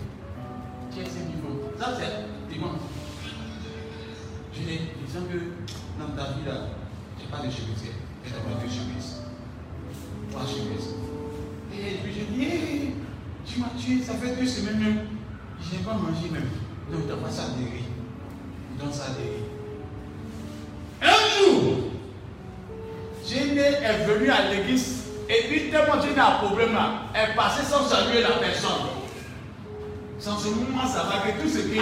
[0.91, 1.61] tiens, c'est du bon.
[1.79, 2.81] Ça, c'est dimanche.
[4.53, 5.39] Je dis, disons que
[6.01, 6.69] dans ta vie là,
[7.19, 7.83] n'as pas de chemise.
[8.25, 9.23] Tu n'as pas de chemise.
[10.31, 10.95] Trois chemises.
[11.73, 12.95] Et puis je dis, hey,
[13.47, 15.07] tu m'as tué, ça fait deux semaines même.
[15.61, 16.49] Je n'ai pas mangé même.
[16.91, 18.83] Donc, tu n'as pas ça de.
[18.83, 19.43] Donne ça de riz.
[21.03, 21.91] Un jour,
[23.27, 25.02] Jéné est venu à l'église
[25.33, 29.01] et puis, tellement tu as un problème là, elle passait sans saluer la personne.
[30.19, 31.75] Sans ce moment, ça va que tout ce que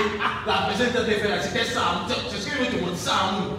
[0.47, 2.07] la personne t'a fait c'était ça.
[2.09, 3.57] C'est ce que je te montrer, ça nous.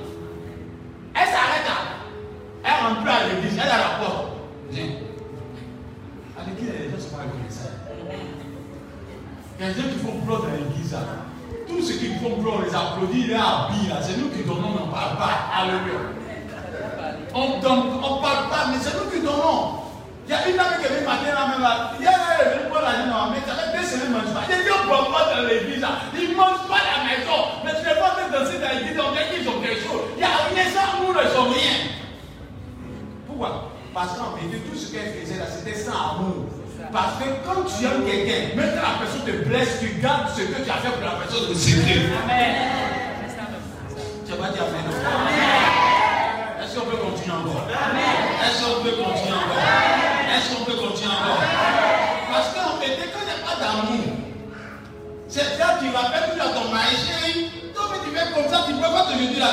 [1.14, 2.88] Elle s'arrête là.
[2.88, 4.28] rentré à l'église, elle à la porte.
[4.70, 4.86] Viens.
[6.40, 7.76] À l'église, les gens sont pas reconnaissables.
[9.60, 10.96] Il y a des gens qui font pleurer dans l'église.
[11.68, 13.38] Tous ceux qui font pleurer, on les applaudit, les.
[14.02, 15.52] C'est nous qui donnons, on ne parle pas.
[15.54, 16.00] Alléluia.
[17.36, 19.81] On ne parle pas, mais c'est nous qui donnons.
[20.32, 21.92] Il y a une dame qui est venue matin là même là.
[22.00, 24.48] Il y a une prendre la maison, mais ça fait deux semaines, ne mange pas.
[24.48, 25.84] Il dit, ne boit pas dans l'église.
[26.16, 27.40] Ils ne mangent pas à la maison.
[27.68, 30.08] Mais tu ne pas danser dans l'église, on dit qu'ils ont quelque chose.
[30.16, 31.76] Il y a rien sans nous, ils n'ont rien.
[33.28, 33.76] Pourquoi?
[33.92, 36.48] Parce qu'en vérité, tout ce qu'elle faisait là, c'était sans amour.
[36.96, 40.48] Parce que quand tu aimes quelqu'un, même quand la personne te blesse, tu gardes ce
[40.48, 42.08] que tu as fait pour la personne de secret.
[42.24, 42.56] Amen.
[44.24, 44.96] Tu vas dire Amen?
[46.64, 47.68] Est-ce qu'on peut continuer encore?
[47.68, 49.91] Est-ce qu'on peut continuer encore?
[50.50, 51.44] Qu'on peut continuer encore
[52.32, 54.06] Parce qu'en fait, quand il n'y a pas d'amour,
[55.28, 58.74] c'est ça qui rappelle toujours à ton mari, chérie, toi tu fais comme ça, tu
[58.74, 59.52] ne peux pas te dire là.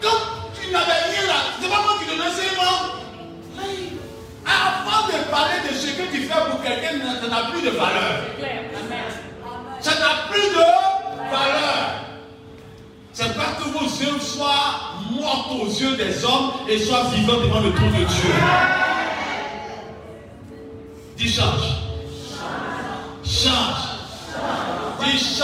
[0.00, 0.18] Quand
[0.58, 2.98] tu n'avais rien là, c'est pas moi qui te donne seulement.
[4.44, 8.24] Avant de parler de ce que tu fais pour quelqu'un, ça n'a plus de valeur.
[9.80, 10.54] Ça n'a plus de
[11.30, 12.02] valeur.
[13.12, 17.60] C'est pas que vos yeux soient morts aux yeux des hommes et soient vivants devant
[17.60, 18.30] le trône de Dieu.
[21.22, 21.76] Dis change.
[23.24, 23.82] Change.
[25.04, 25.36] Dis.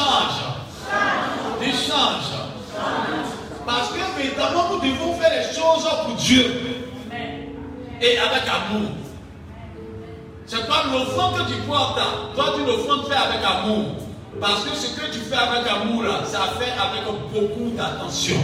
[3.65, 6.85] Parce que véritablement, nous devons faire les choses pour Dieu.
[8.01, 8.91] Et avec amour.
[10.47, 12.01] C'est pas l'offrande que tu portes.
[12.35, 13.85] Toi, tu l'offrande fait avec amour.
[14.41, 18.37] Parce que ce que tu fais avec amour, là, ça fait avec beaucoup d'attention.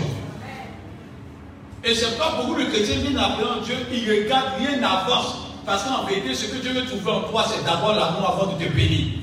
[1.82, 5.44] Et c'est pas beaucoup de chrétiens viennent appeler Dieu, ils regardent rien n'avance.
[5.66, 8.62] Parce qu'en vérité, ce que Dieu veut trouver en toi, c'est d'abord l'amour avant de
[8.62, 9.14] te bénir.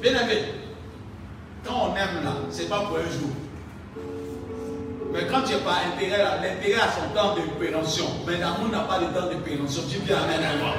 [0.00, 0.44] Bien aimé,
[1.64, 3.30] quand on aime là, ce n'est pas pour un jour.
[5.12, 8.04] Mais quand tu n'as pas intérêt, l'intérêt a son temps de pérention.
[8.26, 9.82] Mais l'amour n'a pas de temps de pérention.
[9.90, 10.74] Tu dis Amen à moi.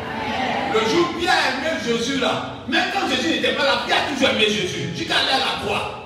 [0.73, 4.13] Le jour Pierre a aimé Jésus là, même quand Jésus n'était pas là, Pierre a
[4.13, 4.89] toujours aimé Jésus.
[4.95, 6.05] Jusqu'à aller à la croix.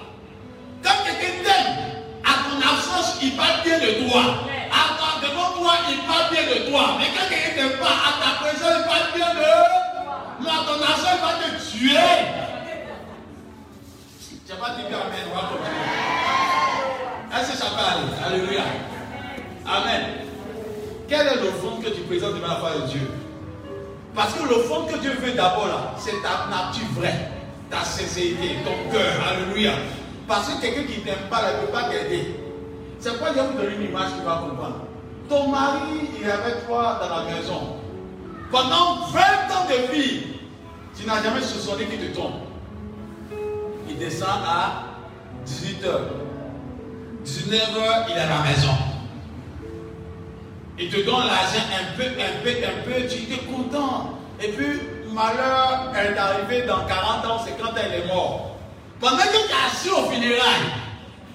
[0.82, 1.76] Quand quelqu'un t'aime,
[2.24, 4.24] à ton absence, il parle bien de toi
[5.22, 6.98] devant toi, il parle bien de toi.
[7.00, 10.54] Mais quand quelqu'un ne t'aime pas, à ta présence, il parle bien de toi.
[10.66, 12.12] ton argent, il va te tuer.
[14.46, 15.92] Tu n'as pas dit Amen, on va continuer.
[17.40, 18.36] Est-ce que ça aller?
[18.36, 18.64] Alléluia.
[19.66, 20.02] Amen.
[21.08, 23.12] Quelle est l'offrande que tu présentes devant la face de Dieu?
[24.14, 27.30] Parce que l'offrande que Dieu veut d'abord là, c'est ta nature vraie,
[27.70, 29.14] ta sincérité, ton cœur.
[29.30, 29.72] Alléluia.
[30.28, 32.41] Parce que quelqu'un qui ne t'aime pas, ne peut pas t'aider.
[33.02, 34.86] C'est quoi Dieu vous donner une image qui va comprendre
[35.32, 37.78] ton mari, il est avec toi dans la maison.
[38.52, 40.24] Pendant 20 ans de vie,
[40.98, 42.34] tu n'as jamais soupçonné qu'il te tombe.
[43.88, 44.84] Il descend à
[45.48, 45.88] 18h.
[47.26, 48.76] 19h, il est à la maison.
[50.78, 54.18] Il te donne l'argent un peu, un peu, un peu, tu es content.
[54.42, 54.82] Et puis,
[55.14, 58.52] malheur, elle est arrivée dans 40 ans, c'est quand elle est morte.
[59.00, 60.72] Pendant que tu es assis au funérailles,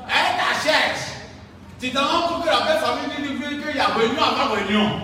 [0.06, 1.15] elle t'achète.
[1.86, 5.02] Tu te rends compte que la belle famille dit qu'il y a réunion avant réunion.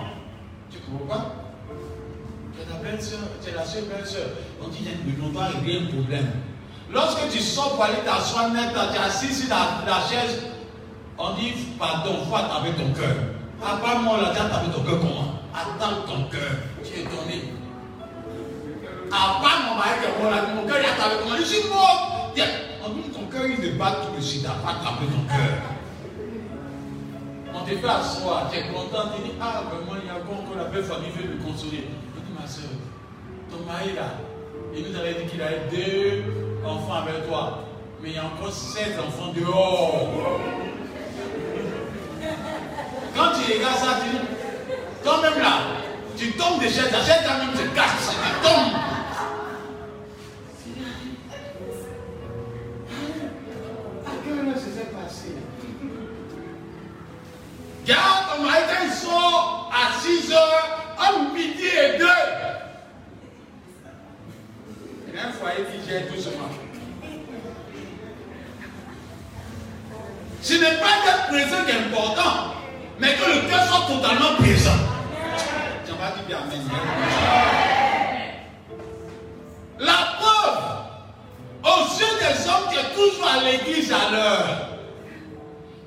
[0.68, 1.34] Tu comprends pas?
[2.52, 4.26] Tu es la belle soeur, tu es la seule belle soeur.
[4.60, 6.32] On dit qu'il y a doit régler un problème.
[6.90, 10.42] Lorsque tu sors pour aller t'asseoir net, tu es assis sur la, chaise,
[11.18, 13.14] on dit pardon, faut attendre ton cœur.
[13.64, 15.38] Après moi, là, tu attends ton cœur comment?
[15.54, 16.50] Attends ton cœur.
[16.82, 17.52] Tu es donné.
[19.06, 21.36] Après mon mari mon cœur, il attend avec moi.
[21.38, 22.32] Je suis mort.
[22.84, 24.42] On dit ton cœur, il ne bat tout de suite.
[24.42, 25.78] Pas attraper ton cœur
[27.64, 30.64] te fait asseoir, tu es content, tu dis, ah, vraiment, il y a encore la
[30.64, 31.88] belle famille veut me consoler.
[32.14, 32.70] Je dis, ma soeur,
[33.50, 34.18] ton mari là,
[34.74, 36.24] il nous avait dit qu'il avait deux
[36.64, 37.64] enfants avec toi,
[38.02, 40.08] mais il y a encore sept enfants dehors.
[43.14, 44.24] Quand tu regardes ça, tu dis,
[45.04, 45.58] toi-même là,
[46.16, 48.72] tu tombes des chaises, la chaise même se casse, tu tombes.
[57.86, 62.06] Garde ton mari quand il sort à 6 heures, entre midi et 2.
[65.08, 66.48] Il y a un foyer qui gère doucement.
[70.40, 72.54] Ce n'est pas d'être présent qui est important,
[72.98, 74.78] mais que le cœur soit totalement présent.
[75.84, 76.60] Tu vas dire Amen.
[79.80, 80.62] La preuve,
[81.64, 84.68] aux yeux des hommes qui est toujours à l'église à l'heure.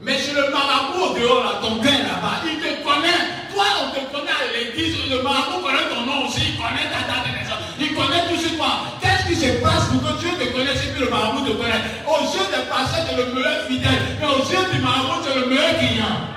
[0.05, 3.49] Mais chez le marabout au dehors, là, ton père là-bas, il te connaît.
[3.51, 4.93] Toi, on te connaît à l'église.
[5.09, 6.53] Le marabout connaît ton nom aussi.
[6.53, 7.65] Il connaît ta date de naissance.
[7.79, 8.85] Il connaît tout sur toi.
[9.01, 11.89] Qu'est-ce qui se passe pour que Dieu te connaisse et que le marabout te connaisse?
[12.05, 14.01] Aux yeux des pasteurs, es le meilleur fidèle.
[14.21, 16.35] Mais aux yeux du marabout, es le meilleur client.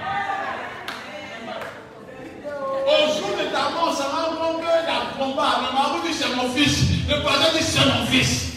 [3.53, 6.85] quand on se rend compte qu'il y a combat, le marabout dit c'est mon fils,
[7.09, 8.47] le voisin dit c'est mon fils.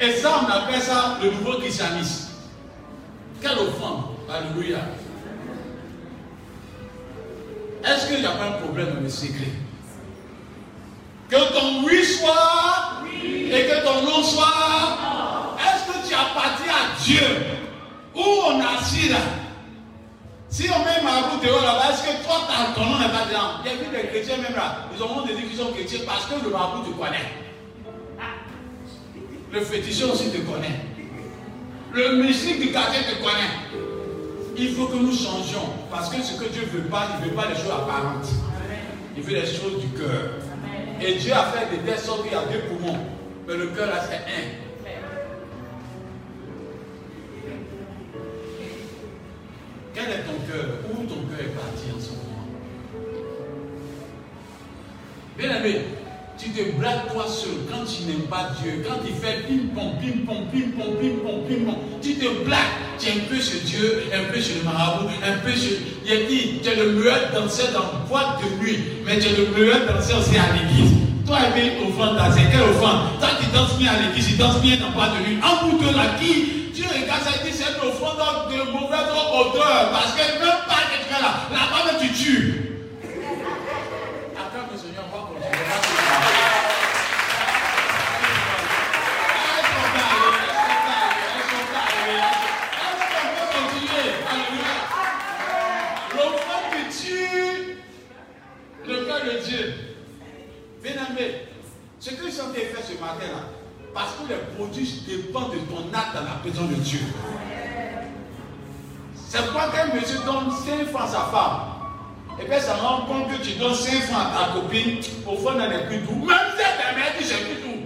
[0.00, 2.30] Et ça, on appelle ça le nouveau christianisme.
[3.42, 4.78] Quelle offrande Alléluia.
[7.84, 9.52] Est-ce qu'il n'y a pas un problème dans le secret
[11.28, 14.46] Que ton oui soit et que ton non soit.
[15.58, 17.26] Est-ce que tu appartiens à Dieu?
[18.14, 19.18] Où on assis là?
[20.48, 23.60] Si on met Marabout dehors là-bas, est-ce que toi ton nom n'est pas dedans?
[23.64, 26.42] Il y a des chrétiens même là, ils ont dit qu'ils sont chrétiens parce que
[26.42, 27.49] le Marabout te connaît.
[29.52, 30.80] Le féticheur aussi te connaît.
[31.92, 33.80] Le mystique du quartier te connaît.
[34.56, 35.70] Il faut que nous changions.
[35.90, 38.28] Parce que ce que Dieu ne veut pas, il ne veut pas les choses apparentes.
[39.16, 40.34] Il veut les choses du cœur.
[41.00, 42.98] Et Dieu a fait des telles sortes qu'il y a deux poumons.
[43.48, 44.46] Mais le cœur là, c'est un.
[49.92, 50.66] Quel est ton cœur?
[50.90, 52.46] Où ton cœur est parti en ce moment?
[55.36, 55.84] Bien aimé,
[56.40, 58.82] tu te blagues toi seul quand tu n'aimes pas Dieu.
[58.86, 62.80] Quand il fait ping-pong, ping-pong, ping-pong, ping-pong, ping-pong, tu te blagues.
[62.98, 65.80] Tu es un peu chez Dieu, un peu chez le marabout, un peu chez.
[66.04, 69.36] Il a dit, tu es le meilleur danseur dans boîte de nuit, mais tu es
[69.36, 70.96] le meilleur danseur aussi à l'église.
[71.26, 74.76] Toi, au offrande, c'est quelle offrande Toi qui danses bien à l'église, tu danses bien
[74.76, 75.38] dans boîte de nuit.
[75.44, 78.16] En bout là, qui Dieu regarde ça et dit, c'est une offrande
[78.48, 82.49] de mauvaise odeur, parce que même pas que tu es là, là-bas, tu tues.
[102.38, 103.42] Que de faire ce matin-là,
[103.92, 107.00] parce que les produits dépendent de ton acte dans la présence de Dieu.
[109.28, 111.60] C'est pourquoi qu'un monsieur donne 5 francs à sa femme,
[112.40, 115.52] et puis ça rend compte que tu donnes 5 francs à ta copine, au fond,
[115.60, 116.24] elle n'est plus tout.
[116.24, 117.80] Même si elle mère dit c'est plus tout.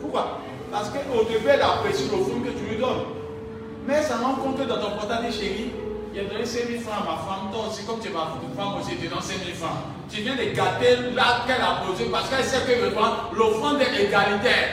[0.00, 0.40] Pourquoi?
[0.70, 3.04] Parce qu'au début, elle apprécie le fond que tu lui donnes.
[3.86, 5.72] Mais ça rend compte que dans ton portable, chérie,
[6.14, 8.32] il a donné 5 000 francs à ma femme, toi aussi, comme tu es ma
[8.56, 9.78] femme aussi, tu donnes 5 000 francs.
[10.10, 14.68] Tu viens de gâter là qu'elle a posé parce qu'elle sait que l'offrande est égalitaire.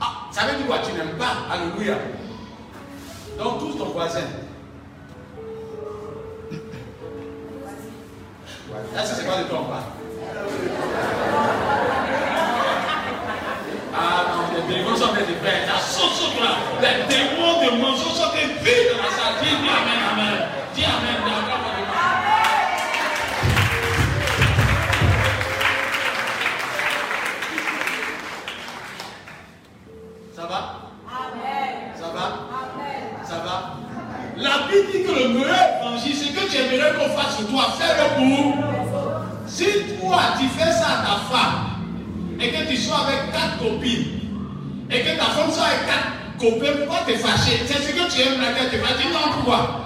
[0.00, 0.78] Ah, ça veut dire quoi?
[0.78, 1.46] Tu n'aimes pas?
[1.50, 1.96] Alléluia.
[3.38, 4.20] Donc, tous ton voisin.
[8.94, 9.84] Là, c'est quoi de ton pas
[13.98, 15.66] Ah non, les démons sont des frères.
[15.66, 16.26] La sauce
[16.80, 19.40] les démons de mensonge sont des vies dans la salle.
[19.40, 20.35] Amen, Amen.
[20.76, 21.16] Dis Amen.
[30.34, 30.92] Ça va?
[31.08, 31.92] Amen.
[31.98, 32.24] Ça va?
[32.60, 33.04] Amen.
[33.24, 33.76] Ça va?
[34.36, 37.68] La Bible dit que le meilleur évangile, c'est que tu aimerais qu'on fasse sur toi.
[37.78, 38.54] Fais-le pour.
[39.46, 39.64] Si
[39.98, 44.20] toi, tu fais ça à ta femme, et que tu sois avec quatre copines,
[44.90, 47.62] et que ta femme soit avec quatre copains, pourquoi te fâcher?
[47.64, 49.85] C'est ce que tu aimes là, tu vas dire non, pourquoi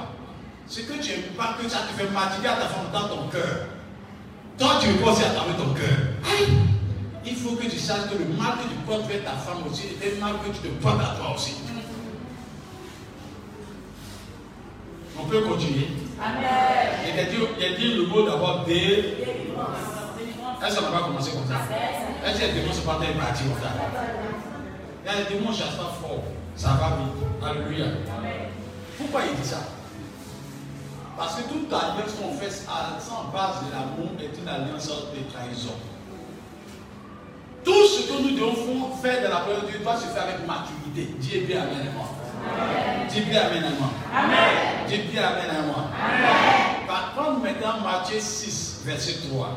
[0.71, 3.27] Ce que tu n'aimes pas, que ça te fait fatiguer à ta femme dans ton
[3.27, 3.67] cœur.
[4.57, 5.99] Toi, tu veux à travers ton cœur.
[7.27, 9.97] Il faut que tu saches que le mal que tu portes vers ta femme aussi
[10.01, 11.57] est un mal que tu te portes à toi aussi.
[15.19, 15.89] On peut continuer.
[16.23, 16.45] Amen.
[17.05, 19.17] Il a dit, il a dit le mot d'abord dé.
[20.65, 21.63] Est-ce qu'on va pas commencer comme ça?
[22.25, 25.17] Est-ce que les démons sont pas partir comme ça?
[25.17, 26.23] Des démons chassent pas fort.
[26.55, 27.19] Ça va vite.
[27.45, 27.87] Alléluia.
[28.97, 29.80] Pourquoi il dit ça?
[31.21, 35.75] Parce que toute alliance qu'on fait sans base de l'amour est une alliance de trahison.
[37.63, 40.47] Tout ce que nous devons faire dans la parole de Dieu doit se faire avec
[40.47, 41.15] maturité.
[41.19, 42.07] Dis bien Amen à moi.
[43.07, 43.91] Dis bien Amen à moi.
[44.17, 44.89] Amen.
[44.89, 45.85] Dis bien Amen à moi.
[45.93, 46.87] Amen.
[46.87, 49.49] Par contre, maintenant, Matthieu 6, verset 3.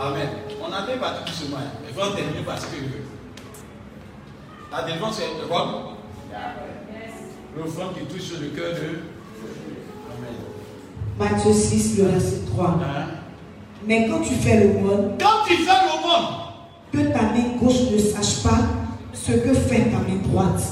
[0.00, 0.28] Amen.
[0.58, 1.60] On a débattu tout ce mois.
[1.86, 2.76] Il faut terminer parce que
[4.72, 5.98] la délivrance est quoi?
[7.54, 9.19] Le front qui touche sur le cœur de.
[11.20, 12.66] Matthieu 6, le verset 3.
[12.66, 13.06] Hein?
[13.86, 15.12] Mais quand tu fais le monde.
[15.20, 16.40] Quand tu fais le monde
[16.90, 18.58] que ta main gauche ne sache pas
[19.12, 20.62] ce que fait ta main droite.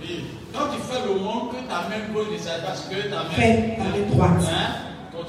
[0.00, 0.24] Oui.
[0.54, 3.24] Quand tu fais le monde, que ta main gauche ne sache pas ce que ta
[3.24, 4.50] main, fait ta main droite.
[4.50, 4.88] Hein?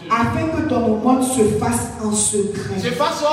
[0.09, 2.75] Afin que ton aumône se fasse en secret.
[2.81, 3.23] Je fasse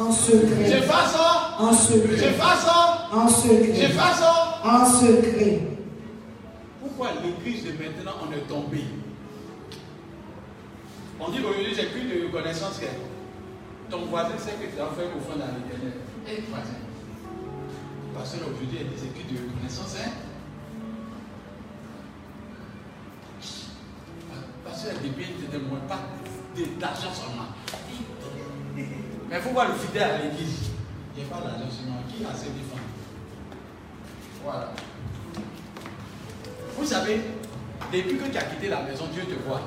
[0.00, 0.66] En secret.
[0.66, 2.16] Je fasse ça En secret.
[2.16, 2.66] Je fasse
[3.12, 3.74] En secret.
[3.80, 4.22] Je fasse
[4.64, 5.60] En secret.
[6.80, 8.84] Pourquoi l'église de maintenant on est tombé?
[11.20, 12.86] On dit qu'aujourd'hui j'ai plus de connaissance que
[13.90, 15.94] ton voisin sait que tu as fait au fond dans l'éternel.
[16.28, 16.78] Et voisin.
[18.14, 19.96] Parce que aujourd'hui, il y a des études de connaissance.
[20.04, 20.10] Hein?
[24.64, 25.26] Parce que depuis
[26.78, 27.48] d'argent seulement.
[28.76, 30.70] Mais il faut voir le fidèle à l'église.
[31.16, 32.02] Il n'y a pas d'argent seulement.
[32.08, 32.80] Qui a ses défenses
[34.44, 34.72] Voilà.
[36.76, 37.20] Vous savez,
[37.92, 39.62] depuis que tu as quitté la maison, Dieu te voit.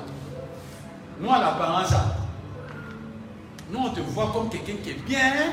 [1.22, 1.94] Nous, à l'apparence,
[3.70, 5.52] nous, on te voit comme quelqu'un qui est bien,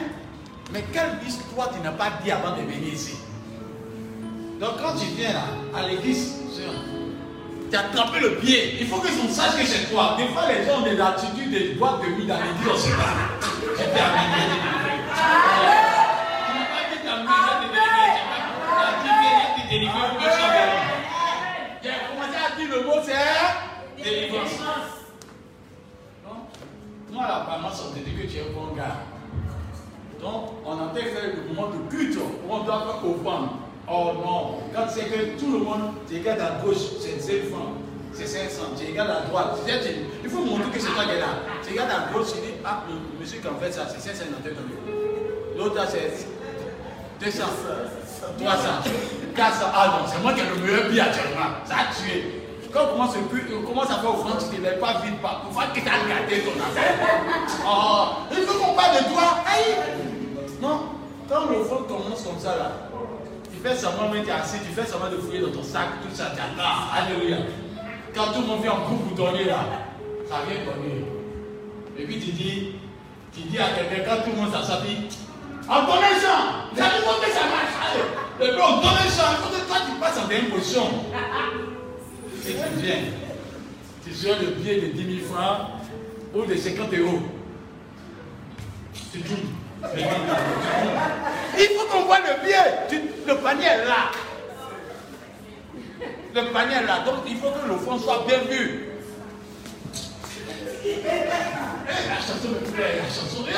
[0.74, 3.18] mais quelle histoire tu n'as pas dit avant de venir ici?
[4.60, 5.44] Donc, quand tu viens là,
[5.76, 6.34] à l'église,
[7.70, 8.78] tu as trempé le pied.
[8.82, 10.16] Il faut que on sache que c'est toi.
[10.18, 12.90] Des fois, les gens ont des attitudes des boîtes de nuit dans l'église, on sait
[12.90, 13.14] pas.
[13.78, 13.84] Tu t'es
[21.84, 24.99] J'ai commencé à dire le mot, c'est délivrance.
[27.22, 29.04] L'apparence, on te dit tu es un bon gars.
[30.22, 33.50] Donc, on entend faire le moment de culte où on doit faire offrande.
[33.92, 37.74] Oh non, quand c'est que tout le monde, tu regardes à gauche, c'est 5 francs,
[38.14, 39.58] c'est 500, tu regardes à droite,
[40.24, 41.28] il faut montrer que c'est toi qui es là.
[41.66, 44.56] Tu regardes à gauche, tu dis, ah, le monsieur qui en fait ça, c'est 550
[45.58, 46.28] L'autre là, c'est
[47.20, 47.44] 200,
[48.40, 48.68] 300,
[49.36, 52.39] 400, ah non, c'est moi qui ai le meilleur billet actuellement, ça a tué.
[52.72, 55.60] Quand on commence, on commence à faire offrande, tu ne lèves pas vite, pas, pour
[55.60, 56.94] faire que tu as ton affaire.
[57.66, 59.24] Oh, il faut qu'on parle de toi.
[60.62, 60.82] Non,
[61.28, 62.72] quand l'offrande commence comme ça là,
[63.52, 66.32] tu fais seulement mettre assis, tu fais seulement de fouiller dans ton sac, tout ça,
[66.36, 66.94] tu attends.
[66.96, 67.38] Alléluia.
[68.14, 69.66] Quand tout le monde vient en couple donner là,
[70.30, 71.06] ça vient donner.
[71.98, 72.76] Et puis tu dis,
[73.34, 74.78] tu dis à quelqu'un, quand tout le monde s'assoit,
[75.68, 77.78] en connaissant, vous allez que ça marche.
[78.40, 80.84] Puis on donne que toi tu passes en dernière position.
[84.06, 85.68] Tu sur le pied de 10 000 francs
[86.34, 87.20] ou de 50 euros.
[89.12, 89.36] Tu dis,
[91.58, 93.02] il faut qu'on voit le pied.
[93.28, 94.12] Le panier est là.
[96.36, 97.00] Le panier est là.
[97.06, 98.86] Donc il faut que le fond soit bien vu.
[100.86, 101.02] Eh,
[102.08, 103.46] la chanson me plaît, la chanson.
[103.48, 103.54] Eh,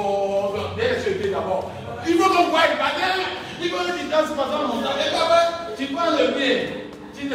[0.00, 1.70] Oh, regardez d'abord.
[2.06, 3.24] Il faut qu'on voit le panier.
[3.60, 4.94] Il faut que tu danses pendant longtemps.
[4.96, 6.87] Là, tu prends le
[7.18, 7.28] Tu.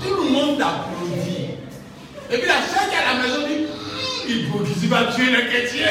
[0.00, 1.50] Tout le monde applaudit.
[2.28, 3.66] Et puis la chaîne qui est à la maison dit
[4.28, 5.86] Il faut qu'il va tuer le chrétien.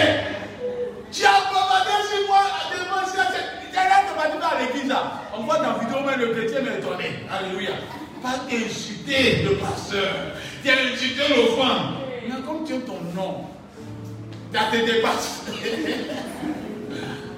[1.10, 3.40] Tu as bombardé sur moi à démonstrer.
[3.72, 4.04] Tu as là
[4.42, 4.94] à l'église.
[5.38, 7.12] On voit dans la vidéo, mais le chrétien m'est étonné.
[7.32, 7.76] Alléluia.
[8.22, 10.34] Pas insulter le pasteur.
[10.62, 11.96] Tu as insulté l'offrande.
[12.28, 13.46] Mais comme tu as ton nom,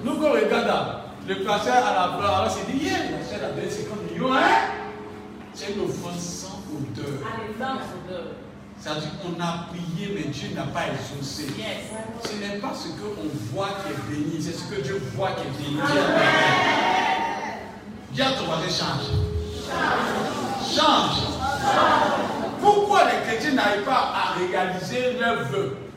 [0.04, 2.98] Nous, quand on regarde le pasteur à la fleur, alors c'est dit Yeah,
[3.40, 4.38] la a donné 50 millions, hein?
[5.52, 7.18] C'est une offrande sans odeur.
[8.78, 11.46] Ça veut dire qu'on a prié, mais Dieu n'a pas exaucé.
[12.22, 15.40] Ce n'est pas ce qu'on voit qui est béni, c'est ce que Dieu voit qui
[15.48, 15.80] est béni.
[18.12, 19.08] Dis à ton voisin, change.
[20.62, 21.18] Change.
[22.60, 25.87] Pourquoi les chrétiens n'arrivent pas à réaliser leur vœu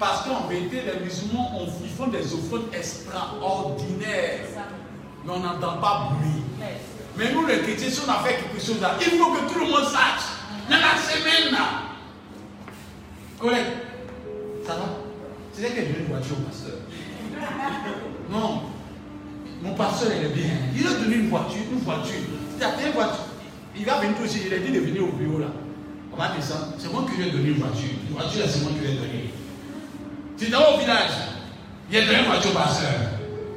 [0.00, 1.52] Parce qu'en vérité, les musulmans
[1.84, 4.40] ils font des offrandes extraordinaires,
[5.26, 6.42] mais on n'entend pas bruit.
[7.18, 9.58] Mais nous, les chrétiens, si on a fait quelque chose là, il faut que tout
[9.58, 10.38] le monde sache.
[10.70, 11.82] Dans la semaine là.
[13.38, 13.66] Collègue,
[14.66, 14.84] ça va?
[15.52, 16.76] C'est que j'ai une voiture au pasteur.
[18.30, 18.62] Non.
[19.62, 20.54] Mon pasteur, il est bien.
[20.78, 22.14] Il a donné une voiture, une voiture.
[22.56, 23.24] Il a une voiture.
[23.76, 25.48] Il va venir aussi, il a dit de venir au bureau là.
[26.12, 26.68] On va dire ça.
[26.78, 27.90] C'est moi qui lui ai donné une voiture.
[28.08, 29.30] Une voiture, c'est moi qui lui ai donné.
[30.48, 31.10] Dans au village.
[31.90, 32.90] Il a donné une voiture au pasteur.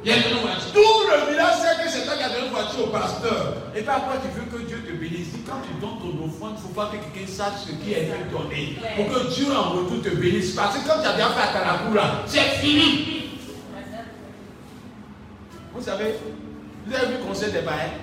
[0.04, 0.16] Il y a.
[0.16, 3.54] Tout le village sait que c'est toi qui as donné une voiture au pasteur.
[3.74, 5.28] Et puis après, tu veux que Dieu te bénisse.
[5.48, 8.12] Quand tu donnes ton offrande, il ne faut pas que quelqu'un sache ce qui est
[8.30, 8.76] donné.
[8.96, 10.54] Pour que Dieu en retour te bénisse.
[10.54, 13.30] Parce que quand tu as bien fait à la là, c'est fini.
[15.72, 16.14] Vous savez,
[16.86, 17.94] vous avez vu le conseil des païens?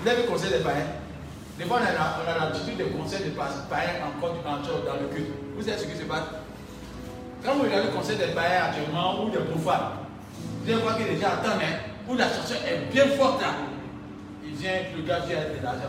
[0.00, 0.86] Vous avez vu le conseil des païens?
[1.58, 5.28] Des fois, on a l'habitude des conseils des païens encore du dans le culte.
[5.54, 6.41] Vous savez ce qui se passe?
[7.44, 9.92] Quand vous regardez le conseil des païens actuellement ou des profanes,
[10.62, 11.76] vous allez voir que les gens attendent, hein,
[12.08, 13.48] où la chanson est bien forte là.
[14.44, 15.80] Il vient, le gars vient avec de l'argent.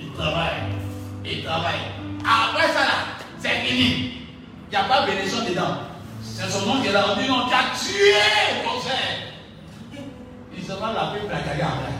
[0.00, 0.62] Il travaille,
[1.24, 1.80] il travaille.
[2.24, 2.94] Après ça là,
[3.38, 4.12] c'est fini.
[4.66, 5.78] Il n'y a pas de bénédiction dedans.
[6.24, 7.04] C'est son nom qui est là.
[7.12, 8.14] On dit non, tu as tué
[8.64, 10.02] ton frère.
[10.56, 11.92] Il se va la paix placailler après.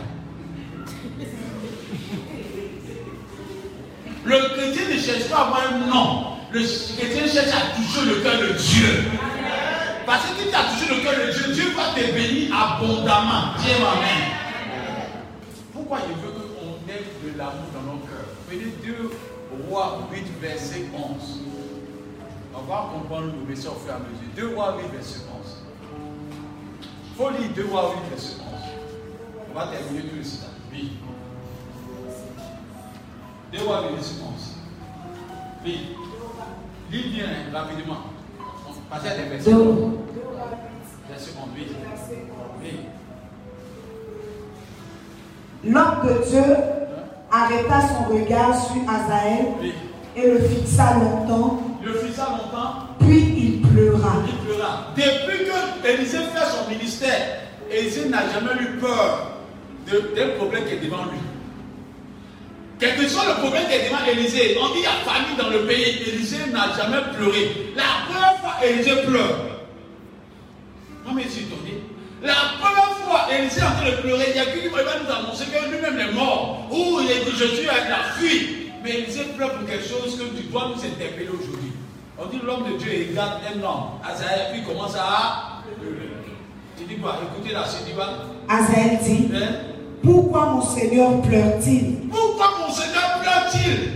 [4.25, 6.32] Le chrétien ne cherche pas à avoir un nom.
[6.53, 9.05] Le chrétien cherche à toucher le cœur de Dieu.
[10.05, 13.57] Parce que tu as touché le cœur de Dieu, Dieu va te bénir abondamment.
[13.57, 14.29] Dieu Amen.
[15.73, 18.29] Pourquoi il veut qu'on ait de l'amour dans nos cœurs?
[18.47, 19.11] Prenez 2
[19.67, 21.39] Rois 8, verset 11.
[22.53, 24.51] On va comprendre le verset au fur et à mesure.
[24.51, 25.63] 2 Rois 8, verset 11.
[27.15, 28.59] Il faut lire 2 rois 8, verset 11.
[29.49, 30.45] On va terminer tout le site.
[30.71, 30.91] Oui.
[33.53, 34.53] 2 rois 8, verset 11.
[35.65, 35.95] Oui.
[36.93, 38.01] Lis bien rapidement.
[38.87, 39.49] Passez à des versets.
[41.09, 41.67] Verset 11, oui.
[42.61, 42.71] Oui.
[45.63, 46.55] L'homme de Dieu
[47.31, 49.45] arrêta son regard sur Azaël
[50.15, 51.63] et le fixa longtemps.
[51.83, 52.73] Le fixa longtemps.
[52.99, 54.13] Puis il pleura.
[54.27, 54.93] Il pleura.
[54.95, 57.39] Depuis que Élisée fait son ministère,
[57.71, 59.39] Élisée n'a jamais eu peur
[59.87, 61.22] d'un problème qui est devant lui.
[62.83, 65.49] Quel que soit le problème est devant Élisée, on dit qu'il y a famille dans
[65.49, 67.71] le pays, Élisée n'a jamais pleuré.
[67.77, 69.37] La première fois, Élisée pleure.
[71.05, 71.81] Moi, je suis étonné.
[72.21, 74.99] La première fois, Élisée est en train de pleurer, il y a quelqu'un qui va
[74.99, 76.67] nous annoncer que lui-même est mort.
[76.71, 78.49] Ou il dit, je suis à la fuite.
[78.83, 81.71] Mais Élisée pleure pour quelque chose que tu dois nous interpeller aujourd'hui.
[82.17, 83.83] On dit l'homme de Dieu égale un homme.
[84.03, 85.61] Azaël, puis il commence à.
[86.77, 87.17] Tu dis quoi?
[87.31, 88.09] Écoutez là, c'est dit quoi
[88.49, 89.72] Azaël dit hein?
[90.03, 92.09] Pourquoi mon Seigneur pleure-t-il?
[92.09, 93.91] Pourquoi mon Seigneur pleure-t-il?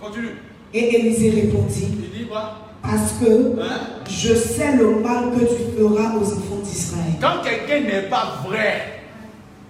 [0.00, 0.36] Continue.
[0.74, 2.56] Et Élisée répondit Il dit quoi?
[2.82, 3.80] Parce que hein?
[4.08, 7.12] je sais le mal que tu feras aux enfants d'Israël.
[7.20, 9.02] Quand quelqu'un n'est pas vrai,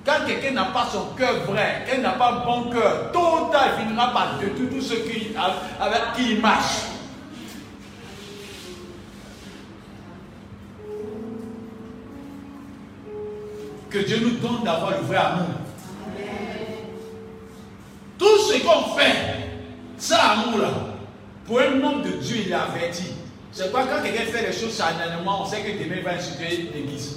[0.06, 3.18] quand quelqu'un n'a pas son cœur vrai, qu'elle n'a pas bon cœur, tôt
[3.48, 6.84] ou tard, il finira par détruire tous ceux qui, avec qui il marche.
[13.90, 15.46] Que Dieu nous donne d'avoir le vrai amour.
[18.18, 19.16] Tout ce qu'on fait,
[19.98, 20.70] ça amour-là,
[21.44, 23.06] pour un homme de Dieu, il est averti.
[23.50, 26.70] C'est quoi quand quelqu'un fait les choses charnellement, on sait que demain il va insulter
[26.72, 27.16] l'église.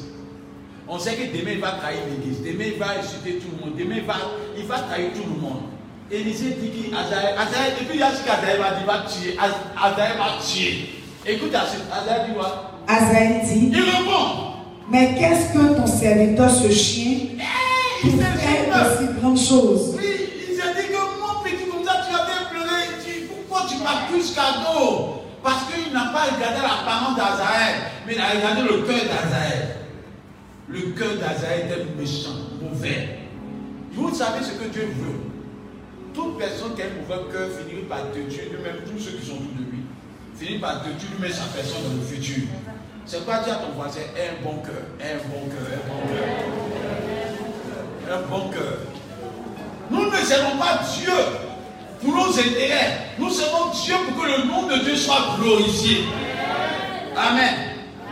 [0.87, 2.39] On sait que demain il va trahir l'église.
[2.41, 3.77] Demain il va insulter tout le monde.
[3.77, 4.15] Demain il va,
[4.57, 5.61] il va trahir tout le monde.
[6.09, 9.37] Élisée dit qu'Azaël, et puis il y a ce qu'Azaël va dire, va tuer.
[9.37, 10.89] Azaël va tuer.
[11.27, 12.71] Écoute, Azaël dit quoi?
[12.87, 13.69] Azaël dit.
[13.71, 14.52] Il répond.
[14.91, 20.03] Mais qu'est-ce que ton serviteur, ce chien, hey, il fait aussi grande chose Oui,
[20.49, 23.27] il s'est dit que mon petit comme ça, tu as bien pleuré.
[23.47, 25.21] pourquoi tu m'accuses cadeau?
[25.41, 27.75] Parce qu'il n'a pas regardé l'apparence d'Azaël,
[28.05, 29.75] mais il a regardé le cœur d'Azaël.
[30.67, 33.19] Le cœur d'Azaël est méchant, mauvais.
[33.93, 35.19] Vous savez ce que Dieu veut?
[36.13, 39.33] Toute personne qui a un mauvais cœur finit par détruire lui-même tous ceux qui sont
[39.33, 39.83] autour de lui.
[40.35, 42.47] Finit par détruire lui-même sa personne dans le futur.
[43.05, 46.27] C'est quoi dire à ton voisin un bon cœur, un bon cœur, un bon cœur.
[48.09, 48.77] Un bon cœur.
[49.89, 51.13] Nous ne servons pas Dieu
[52.01, 52.97] pour nos intérêts.
[53.19, 56.05] Nous servons Dieu pour que le nom de Dieu soit glorifié.
[57.15, 57.53] Amen.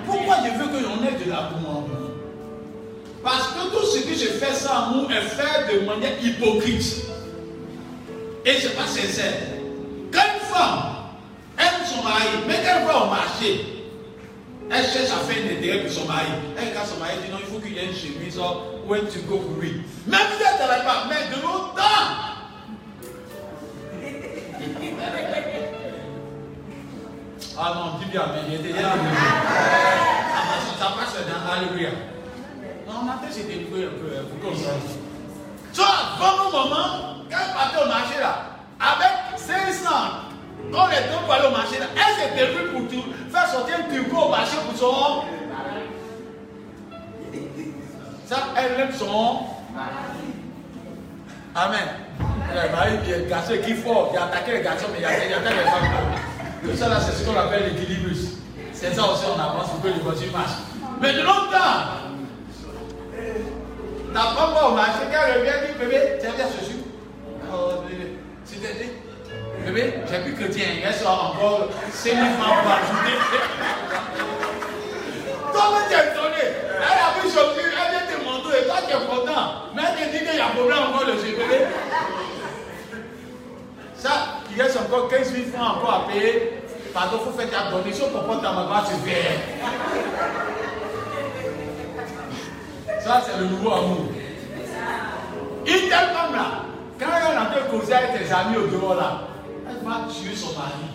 [0.06, 1.88] Pourquoi Dieu veut que l'on ait de l'amour
[3.24, 7.06] Parce que tout ce que je fais sans amour est fait de manière hypocrite.
[8.46, 9.34] Et ce n'est pas sincère.
[10.12, 10.84] Quand une femme
[11.58, 13.81] aime son mari, mais qu'elle va au marché,
[14.72, 16.28] elle cherche à faire un intérêt pour son mari.
[16.58, 19.06] Elle quand son mari dit non, il faut qu'il y ait une chemise ou un
[19.06, 19.84] tuco pour lui.
[20.08, 22.32] Même si elle ne travaille pas, mais de longtemps.
[27.64, 28.94] Ah non, dis bien, mais il était là.
[30.80, 31.90] Ça passe dans Alléluia.
[32.88, 34.58] Non, fait se débrouiller un peu pour qu'on.
[35.74, 36.90] Soit, avant mon moment,
[37.30, 38.34] quand elle partait au marché là,
[38.80, 39.90] avec 500,
[40.72, 43.94] quand les deux pour aller au marché elle s'est débrouillée pour tout, faire sortir un
[43.94, 45.24] tuco au marché pour son.
[48.26, 49.40] Ça, elle aime son.
[51.54, 51.80] Amen.
[52.54, 55.00] Le mari, il y a un garçon qui fort, il a attaqué les garçons, mais
[55.00, 55.92] il y a, il y a les femmes.
[56.64, 58.10] Tout ça là, c'est ce qu'on appelle l'équilibre.
[58.74, 60.52] C'est ça aussi, on avance pour que le voiture marche.
[61.02, 62.02] Mais de longtemps,
[64.14, 66.78] la femme va au marché, quand elle revient, dit bébé, tu as bien ceci.
[67.52, 69.01] Oh, bébé.
[69.66, 73.18] Bébé, j'ai plus chrétien, il reste encore 5 000 francs pour ajouter.
[75.53, 76.45] Comment tu es étonné
[76.78, 79.45] Elle a vu Jésus, elle vient te montrer, toi tu es content.
[79.76, 81.66] Mais elle te dit qu'il y a un problème encore de ce bébé.
[83.95, 84.09] Ça,
[84.55, 86.64] il reste encore 15 000 francs encore à payer.
[86.93, 89.32] Pardon, il faut faire ta donation pour prendre ta maman se faire.
[93.03, 94.05] Ça, c'est le nouveau amour.
[95.66, 96.64] Une telle femme là,
[96.99, 99.22] quand elle est en train de causer avec tes amis au dehors là,
[99.84, 100.88] va tuer son mari.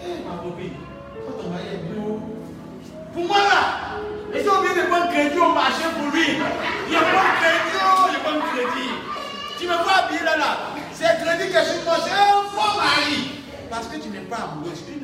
[0.00, 0.76] Hey, ma copine,
[1.24, 2.20] quand ton mari est bio,
[3.12, 4.00] pour moi là,
[4.34, 6.38] ils ont oublié de prendre crédit au marché pour lui.
[6.88, 8.92] Il prend crédit, oh, il prend crédit.
[9.58, 10.58] Tu me vois habillé là là,
[10.92, 13.30] c'est crédit que je moi, c'est un faux mari.
[13.70, 14.72] Parce que tu n'es pas amoureux.
[14.74, 15.00] Tu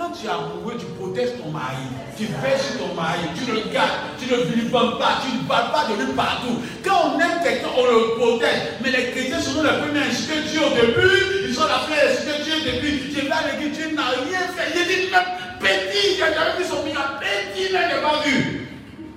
[0.00, 1.84] quand tu es amoureux, tu protèges ton mari.
[2.16, 3.20] Tu sur ton mari.
[3.36, 4.16] Tu le gardes.
[4.16, 5.20] Tu ne lui pas.
[5.20, 6.56] Tu ne parles pas de lui partout.
[6.82, 8.80] Quand on aime quelqu'un, on le protège.
[8.80, 11.48] Mais les chrétiens sont les premiers à insulter Dieu au début.
[11.48, 13.12] Ils sont la première à insulter Dieu au début.
[13.12, 14.72] Tu vas l'église, Dieu n'a rien fait.
[14.72, 15.28] Il dit même
[15.60, 17.04] petit j'ai jamais vu son million.
[17.20, 18.68] Petit n'est pas vu.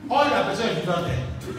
[0.10, 1.08] Oh, la personne est vivante.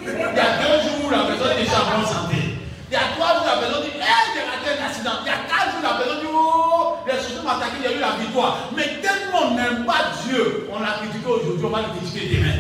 [0.05, 2.61] Il y a deux jours où la personne est déjà en santé.
[2.91, 5.19] Il y a trois jours, la personne dit, hé, j'ai raté un accident.
[5.25, 7.99] Il y a quatre jours, la personne dit, oh, les choses m'ont attaqué, a eu
[7.99, 8.71] la victoire.
[8.77, 12.55] Mais tellement on n'aime pas Dieu, on l'a critiqué aujourd'hui, on va le critiquer demain.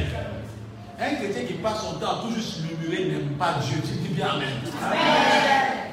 [1.01, 3.79] Un chrétien qui passe son temps à tout juste murmurer n'aime pas Dieu.
[3.83, 4.49] Tu dis bien Amen.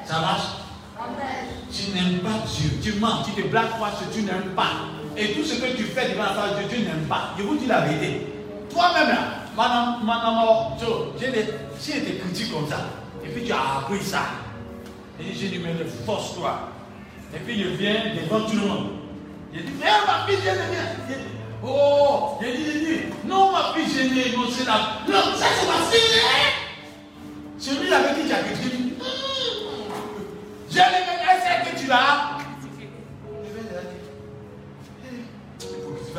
[0.04, 0.42] Ça marche?
[1.72, 2.70] Tu n'aimes pas Dieu.
[2.82, 4.70] Tu mens, tu te blagues quoi ce que tu n'aimes pas.
[5.16, 7.30] Et tout ce que tu fais devant la face de Dieu, tu n'aimes pas.
[7.36, 8.26] Je vous dis la vérité.
[8.70, 9.18] Toi-même là,
[9.56, 10.78] madame, madame,
[11.20, 11.46] j'ai des,
[11.78, 12.78] si tu critiques comme ça,
[13.24, 14.22] et puis tu as appris ça,
[15.20, 15.74] et j'ai dit, mais
[16.06, 16.70] force-toi.
[17.34, 18.86] Et puis je viens devant tout le monde.
[19.52, 21.18] J'ai dit, viens ma fille, viens, viens.
[21.64, 24.98] Oh, j'ai dit, j'ai dit, non ma fille gênée, non c'est là.
[25.08, 26.18] Non, ça c'est ma fille.
[26.18, 26.50] Hein.
[27.56, 28.94] Celui avec qui tu as critiqué, dit,
[30.68, 31.22] j'ai les mêmes
[31.64, 31.70] que tu.
[31.70, 32.38] Il que tu vas,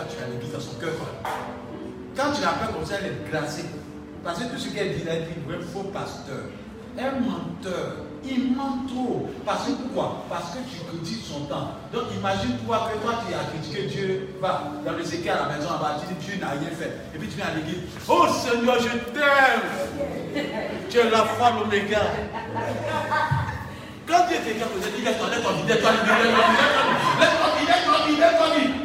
[0.05, 0.93] tu as l'église dans son cœur.
[2.15, 3.65] Quand tu l'appelles comme ça, elle est glacée.
[4.23, 6.45] Parce que tout ce qu'elle dit, elle dit, un faux pasteur,
[6.97, 8.12] un menteur.
[8.25, 9.27] Il ment trop.
[9.45, 11.75] Parce que pourquoi Parce que tu critiques son temps.
[11.91, 15.71] Donc imagine-toi que toi tu as critiqué Dieu, va dans le séquel à la maison
[15.71, 16.93] là-bas, tu dis Dieu n'a rien fait.
[17.13, 17.83] Et puis tu viens à l'église.
[18.07, 19.63] Oh Seigneur, je t'aime.
[20.89, 22.01] tu es la foi l'oméga.
[24.07, 25.91] Quand Dieu dit, il est toi, laisse-toi laisse-toi laisse-toi
[27.59, 28.83] vide, laisse-toi vide, laisse-toi vide.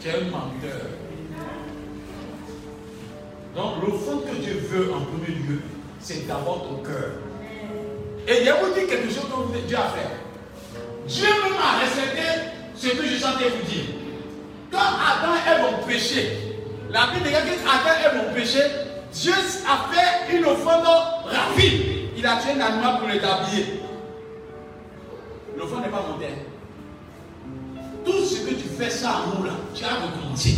[0.00, 0.98] Tu es un menteur.
[3.56, 5.60] Donc l'offrande que Dieu veut en premier lieu,
[6.00, 7.10] c'est d'abord ton cœur.
[8.26, 10.08] Et je vous dis quelque chose que Dieu a fait.
[11.06, 12.22] Dieu même a respecté
[12.74, 13.84] ce que je sentais vous dire.
[14.70, 16.54] Quand Adam Ève ont péché,
[16.90, 18.60] la Bible dit que Adam et Ève ont péché,
[19.12, 20.84] Dieu a fait une offrande
[21.24, 21.82] rapide.
[22.16, 23.64] Il a tué un animal pour l'établir.
[25.56, 26.34] L'offrande n'est pas moderne.
[28.04, 30.54] Tout ce que tu fais ça nous là, tu as recommencé.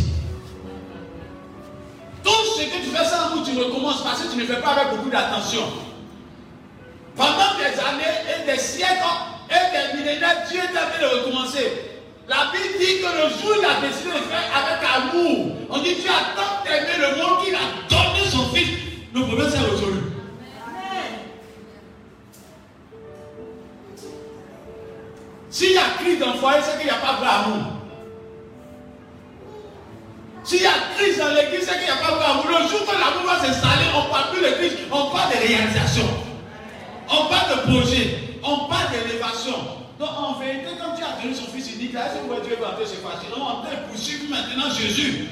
[2.23, 4.71] Tout ce que tu fais sans nous, tu recommences parce que tu ne fais pas
[4.71, 5.63] avec beaucoup d'attention.
[7.15, 8.91] Pendant des années et des siècles
[9.49, 11.91] et des millénaires, Dieu t'a fait de recommencer.
[12.27, 15.95] La Bible dit que le jour il a décidé de faire avec amour, on dit
[15.95, 17.59] Dieu a tant aimé le monde qu'il a
[17.89, 18.69] donné son fils.
[19.13, 19.99] Le problème s'est résolu.
[25.49, 27.80] S'il y a crise dans le foyer, c'est qu'il n'y a pas d'amour.
[30.43, 32.45] S'il y a crise dans l'église, c'est qu'il n'y a pas d'amour.
[32.47, 35.37] Le jour que l'amour va s'installer, on ne parle plus de crise, on parle de
[35.37, 36.07] réalisation.
[37.09, 39.55] On parle de projet, on parle d'élévation.
[39.99, 42.73] Donc en vérité, quand tu as donné son fils unique, là, c'est où Dieu va
[42.79, 43.29] c'est facile.
[43.37, 45.27] Non, on peut poursuivre maintenant Jésus.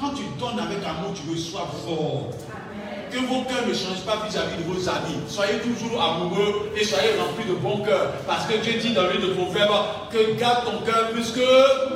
[0.00, 2.30] Quand tu donnes avec amour, tu reçois fort.
[3.12, 5.22] Que vos cœurs ne changent pas vis-à-vis de vos amis.
[5.28, 8.12] Soyez toujours amoureux et soyez remplis de bon cœur.
[8.26, 11.93] Parce que Dieu dit dans l'une de proverbes que garde ton cœur plus que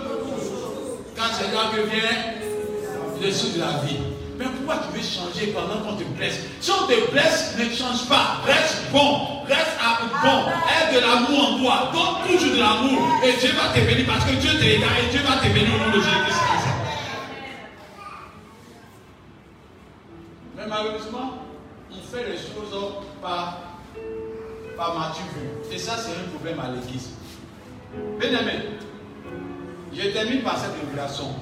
[1.18, 3.98] quand c'est là que vient le sou de la vie.
[4.38, 6.38] Mais pourquoi tu veux changer pendant qu'on te blesse?
[6.60, 8.40] Si on te blesse, ne change pas.
[8.46, 9.42] Reste bon.
[9.48, 9.76] Reste
[10.22, 10.46] bon.
[10.70, 11.90] Aie de l'amour en toi.
[11.92, 13.08] Donne toujours de l'amour.
[13.24, 15.74] Et Dieu va te bénir parce que Dieu te là et Dieu va te bénir
[15.74, 16.68] au nom de Jésus-Christ.
[20.56, 21.38] Mais malheureusement,
[21.90, 23.58] on fait les choses par,
[24.76, 25.16] par
[25.72, 27.10] Et ça, c'est un problème à l'église.
[28.20, 28.78] Bien aimé,
[29.92, 31.34] je termine par cette révélation.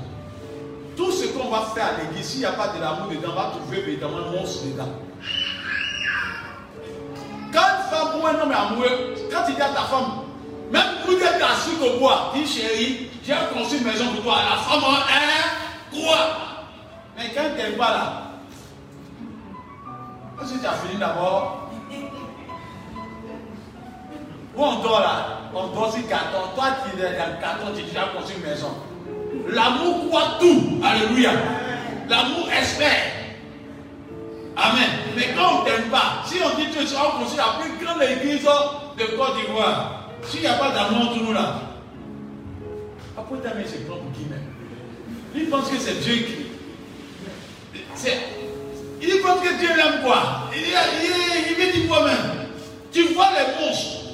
[0.96, 3.34] Tout ce qu'on va faire à l'église, s'il n'y a pas de l'amour dedans, on
[3.34, 4.88] va trouver évidemment un monstre dedans.
[7.52, 10.22] Quand une femme ou un homme est amoureux, quand il dit à ta femme,
[10.70, 14.36] même vous êtes assis au bois, dit chérie, j'ai construit une maison pour toi.
[14.50, 16.18] La femme a un quoi?
[17.16, 18.22] Mais quand tu n'aimes pas là,
[20.44, 21.65] si tu as fini d'abord,
[24.56, 26.38] où on dort là On dort sur carton.
[26.54, 28.72] Toi, tu es dans le carton, tu as déjà construit une maison.
[29.48, 30.80] L'amour croit tout.
[30.82, 31.32] Alléluia.
[32.08, 33.12] L'amour espère.
[34.56, 34.88] Amen.
[35.14, 37.84] Mais quand on ne t'aime pas, si on dit que tu seras construit la plus
[37.84, 41.60] grande église de Côte d'Ivoire, s'il n'y a pas d'amour entre nous là,
[43.18, 44.42] après ta mère, c'est propre guillemets.
[45.34, 46.46] Il pense que c'est Dieu qui.
[49.02, 50.50] Il pense que Dieu l'aime quoi?
[50.54, 52.48] Il, il, il, dit quoi-même
[52.92, 54.05] Tu vois les monstres.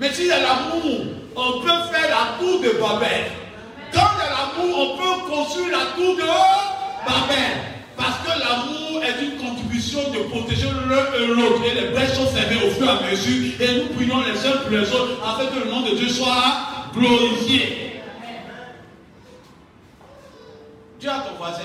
[0.00, 1.04] Mais s'il y a l'amour,
[1.36, 3.26] on peut faire la tour de Babel.
[3.92, 7.58] Quand il y a l'amour, on peut construire la tour de Babel.
[7.98, 11.62] Parce que l'amour est une contribution de protéger l'un et l'autre.
[11.66, 13.60] Et les brèches sont fermées au fur et à mesure.
[13.60, 16.44] Et nous prions les uns pour les autres afin que le nom de Dieu soit
[16.94, 18.00] glorifié.
[20.98, 21.60] Dis à ton voisin.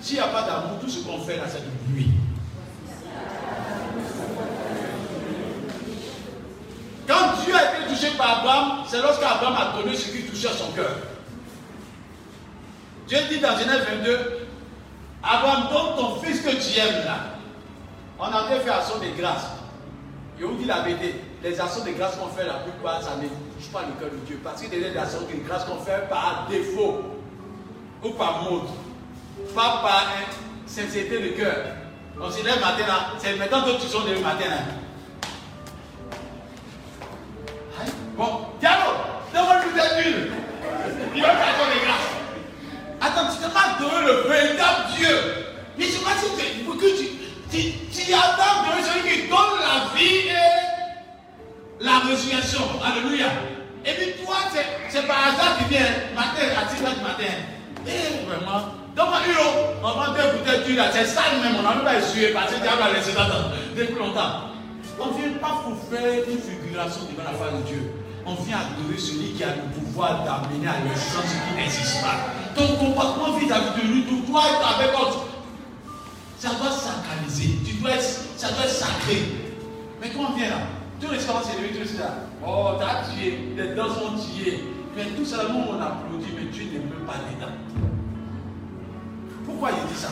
[0.00, 2.10] S'il n'y a pas d'amour, tout ce qu'on fait là, c'est du bruit.
[7.10, 10.70] Quand Dieu a été touché par Abraham, c'est lorsqu'Abraham a donné ce qui touchait son
[10.70, 10.96] cœur.
[13.08, 14.46] Dieu dit dans Genèse 22,
[15.20, 17.16] Abraham, donne ton fils que tu aimes là.
[18.16, 19.46] On avait fait action de grâce.
[20.38, 23.26] Je vous dis la vérité, les actions de grâce qu'on fait la plupart, ça ne
[23.26, 24.40] touche pas le cœur de Dieu.
[24.44, 27.00] Parce que des actions de grâce qu'on fait par défaut
[28.04, 28.68] ou par mode,
[29.52, 30.06] pas par
[30.64, 31.56] sincérité de cœur.
[32.20, 34.58] On se lève matin là, c'est maintenant que tu sors le matin là.
[43.80, 45.16] Donné le véritable Dieu.
[45.78, 46.46] Mais je sais pas si tu,
[46.86, 47.08] tu,
[47.50, 52.60] tu, tu attends de celui qui donne la vie et la résurrection.
[52.84, 53.26] Alléluia.
[53.84, 54.36] Et puis toi,
[54.88, 57.32] c'est par hasard qui vient matin à 10 h du matin.
[57.86, 58.80] Eh, vraiment.
[58.94, 59.06] Donc,
[59.82, 62.52] on va deux bouteilles d'huile là, c'est ça même, on n'a même pas essuyé parce
[62.52, 63.12] que diable a laissé
[63.76, 64.50] depuis longtemps.
[64.98, 67.92] On ne vient pas pour faire une figuration devant la face de Dieu.
[68.26, 72.39] On vient adorer celui qui a le pouvoir d'amener à l'existence ce qui n'existe pas.
[72.54, 75.26] Ton comportement vis-à-vis de lui, tu dois être avec autre.
[76.38, 77.58] Ça doit sacraliser.
[77.66, 78.02] Tu dois être,
[78.36, 79.22] ça doit être sacré.
[80.00, 80.56] Mais quand on vient là,
[81.00, 82.14] tout restaurant s'est tout ça.
[82.46, 84.64] Oh, t'as tué, les dents sont tuées.
[84.96, 87.52] Mais tout nous, on applaudit, mais Dieu ne peut pas dedans.
[89.46, 90.08] Pourquoi il dit ça?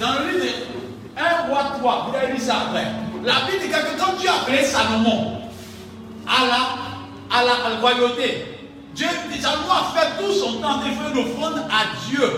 [0.00, 2.86] Dans le livre de 1 roi 3, vous avez dit ça après.
[3.24, 5.40] La Bible dit que quand Dieu a Salomon
[6.26, 8.55] à la, à la, royauté,
[8.96, 12.32] Dieu dit Salomon a fait tout son temps de faire une offrande à Dieu.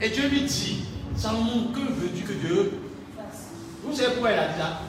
[0.00, 0.84] Et Dieu lui dit
[1.16, 2.80] Salomon, que veux-tu que Dieu
[3.16, 3.48] fasse?
[3.82, 4.80] Vous savez pourquoi il a dit ça?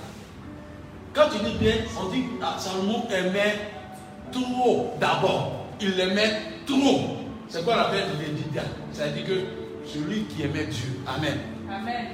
[1.14, 3.72] Quand tu dis bien, on dit que ah, Salomon aimait
[4.32, 5.66] trop d'abord.
[5.82, 7.18] Il aimait trop.
[7.48, 8.62] C'est quoi la peine de dire
[8.94, 11.00] Ça veut dire que celui qui aimait Dieu.
[11.08, 11.40] Amen.
[11.68, 12.06] Amen.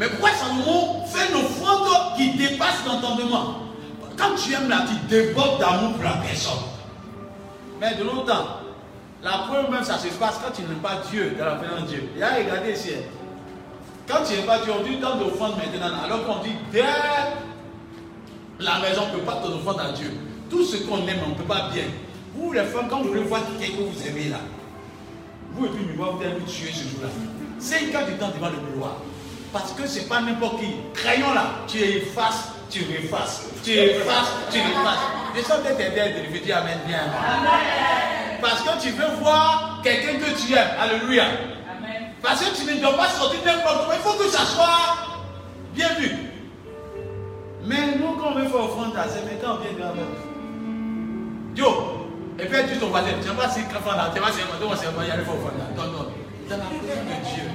[0.00, 3.58] Mais pourquoi Salomon fait une offrande qui dépasse l'entendement?
[4.16, 6.71] Quand tu aimes là, tu débordes d'amour pour la personne.
[7.82, 8.60] Mais de longtemps,
[9.24, 11.86] la preuve même, ça se passe quand tu n'aimes pas Dieu, dans la présence de
[11.88, 12.10] Dieu.
[12.16, 12.90] Il a regardé ici.
[14.06, 16.84] Quand tu n'aimes pas Dieu, on dit tant d'offrandes maintenant, alors qu'on dit dès
[18.60, 20.12] la maison, on ne peut pas te offrande à Dieu.
[20.48, 21.82] Tout ce qu'on aime, on ne peut pas bien.
[22.36, 24.38] Vous, les femmes, quand vous voulez voir quelqu'un que vous aimez là,
[25.54, 27.08] vous et puis miroir, vous allez vous tuer ce jour-là.
[27.58, 28.98] C'est une cas du temps devant le miroir.
[29.52, 30.68] Parce que ce n'est pas n'importe qui.
[30.94, 35.04] Crayon là, tu effaces, tu effaces, tu effaces, tu effaces.
[35.34, 37.00] Les gens t'aider de dire Amen bien.
[38.40, 40.68] Parce que tu veux voir quelqu'un que tu aimes.
[40.80, 41.24] Alléluia.
[42.22, 43.92] Parce que tu ne dois pas sortir n'importe où.
[43.92, 44.96] Il faut que ça soit
[45.74, 46.10] bien vu.
[47.64, 50.04] Mais nous, quand on veut faire offrande à c'est quand on vient de avec.
[51.54, 51.64] Dieu,
[52.38, 55.08] et puis tu ton voisin, tu pas si enfants là, tu vas c'est c'est il
[55.08, 55.66] y a le faire offrande là.
[55.76, 56.06] Non, non.
[56.48, 57.50] Dans la présence de Dieu.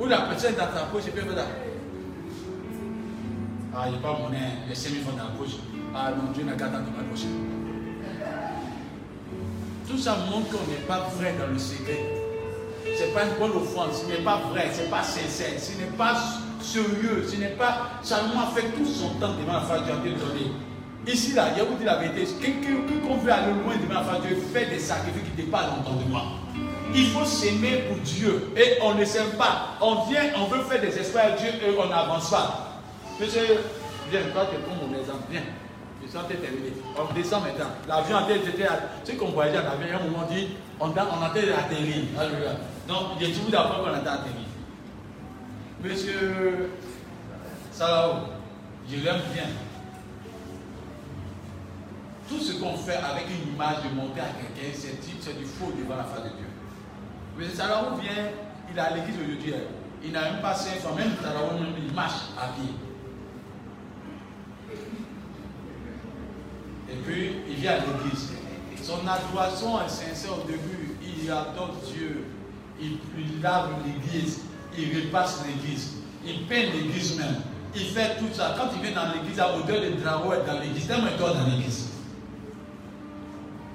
[0.00, 1.73] Où la personne dans ta poche, peut faire ça.
[3.76, 5.56] Ah, il n'y a pas mon nez, les 5 000 francs dans la poche.
[5.92, 7.26] Ah non, Dieu n'a qu'à dans ma poche.
[9.88, 11.98] Tout ça montre qu'on n'est pas vrai dans le secret.
[12.84, 15.72] Ce n'est pas une bonne offrande, ce n'est pas vrai, ce n'est pas sincère, ce
[15.72, 16.14] n'est pas
[16.60, 17.90] sérieux, ce n'est pas.
[18.02, 20.52] Salomon a fait tout son temps devant la face de Dieu donné.
[21.06, 22.26] Ici, là, a vous dit la vérité.
[22.40, 25.66] Quelqu'un qui veut aller loin devant la face de Dieu fait des sacrifices qui dépassent
[25.76, 26.38] l'entendement.
[26.94, 28.52] Il faut s'aimer pour Dieu.
[28.56, 29.76] Et on ne s'aime pas.
[29.80, 32.73] On vient, on veut faire des espoirs à Dieu et on n'avance pas.
[33.20, 33.60] Monsieur,
[34.10, 35.24] viens, toi, tu prends mon exemple.
[35.30, 35.42] Viens.
[36.02, 36.72] Je suis en train de terminer.
[36.98, 37.70] On descend maintenant.
[37.88, 38.78] L'avion j'étais à.
[39.04, 40.48] Tu sais qu'on voyageait en avion, à un moment dit,
[40.80, 42.08] on, a atterri.
[42.18, 42.52] Alléluia.
[42.86, 44.44] Donc, a tout d'abord qu'on a atterri.
[45.82, 46.70] Monsieur
[47.70, 48.14] Salao,
[48.88, 49.44] je l'aime bien.
[52.28, 55.96] Tout ce qu'on fait avec une image de monter à quelqu'un, c'est du faux devant
[55.96, 56.48] la face de Dieu.
[57.38, 58.30] Monsieur Salao vient,
[58.70, 59.54] il est à l'église aujourd'hui.
[60.02, 62.74] Il n'a même pas 5 fois, même Salao, il marche à pied.
[66.90, 68.32] Et puis, il vient à l'église.
[68.82, 70.96] Son adoration est sincère au début.
[71.02, 72.26] Il adore Dieu.
[72.80, 72.98] Il,
[73.40, 74.40] lave l'église.
[74.76, 75.94] Il repasse l'église.
[76.26, 77.36] Il peint l'église même.
[77.74, 78.54] Il fait tout ça.
[78.58, 80.86] Quand il vient dans l'église, à odeur de drapeau est dans l'église.
[80.86, 81.92] Tellement il dort dans l'église.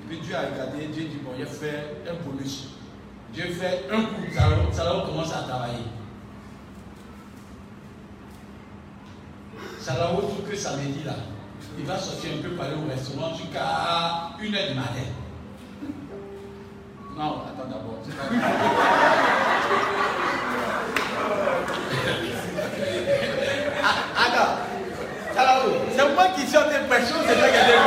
[0.04, 0.88] Et puis Dieu a regardé.
[0.88, 2.68] Dieu dit Bon, il fait un bonus.
[3.34, 4.22] Dieu fait un coup.
[4.32, 5.86] Va commence à travailler.
[9.88, 11.16] Va tout que ça me dit là
[11.80, 15.08] il va sortir un peu par au restaurant jusqu'à 1h du matin.
[17.18, 18.00] Non, attends d'abord.
[23.84, 24.56] ah, attends.
[25.96, 27.80] C'est moi qui suis en dépression, c'est toi qui es.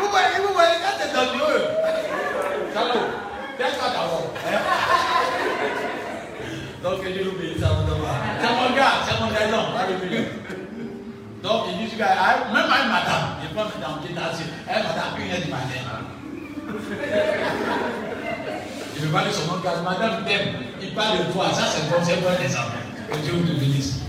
[0.00, 1.64] Vous voyez, vous voyez, ça c'est dangereux.
[2.74, 3.00] Salou,
[3.92, 4.32] d'abord.
[4.46, 4.60] Hein?
[6.82, 7.68] Donc, je l'oublie, ça
[8.76, 9.62] gars, c'est mon raison.
[11.42, 15.14] Donc, il gars, même à une madame, je prends madame qui est assise, elle madame,
[15.18, 15.80] une heure du matin.
[18.96, 21.96] Je ne vais dire son nom, madame t'aime, il parle de toi, ça c'est bon,
[22.02, 22.82] c'est bon les enfants.
[23.10, 24.00] Que Dieu vous bénisse.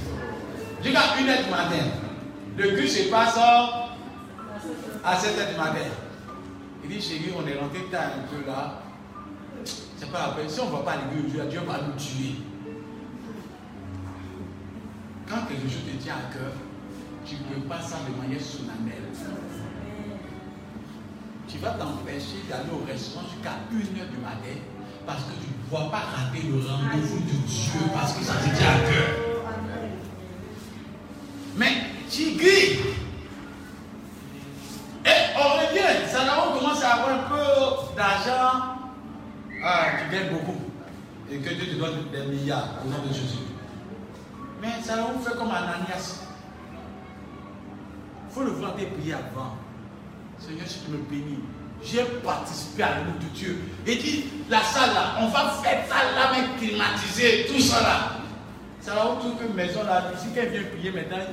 [0.83, 1.85] Jusqu'à une heure du matin,
[2.57, 5.89] le cul se passe à 7 heures du matin.
[6.83, 8.81] Il dit, chérie, on est rentré tard un peu là.
[9.63, 10.49] C'est pas la peine.
[10.49, 12.35] Si on ne va pas à l'église, Dieu va nous tuer.
[15.29, 16.51] Quand quelque chose te tient à cœur,
[17.25, 19.09] tu ne peux pas ça de manière solennelle.
[21.47, 24.59] Tu vas t'empêcher d'aller au restaurant jusqu'à 1h du matin
[25.05, 28.43] parce que tu ne vois pas rater le rendez-vous de Dieu parce que ça te
[28.55, 29.09] tient à cœur.
[31.55, 32.79] Mais tu grilles.
[35.05, 36.09] Et on revient.
[36.09, 38.77] Salomon commence à avoir un peu d'argent.
[39.63, 40.59] Ah, tu gagnes beaucoup.
[41.31, 43.45] Et que Dieu te donne des milliards au nom de Jésus.
[44.61, 46.22] Mais Salomon fait comme Ananias.
[48.33, 49.57] Il faut le voir prier avant.
[50.39, 51.37] Seigneur, si tu me bénis,
[51.83, 53.59] j'ai participé à l'œuvre de Dieu.
[53.85, 57.99] Et dit, la salle là, on va faire ça là, mais climatiser, tout ça là.
[58.81, 61.23] Salomon trouve que maison là, ici, qu'elle vient prier maintenant,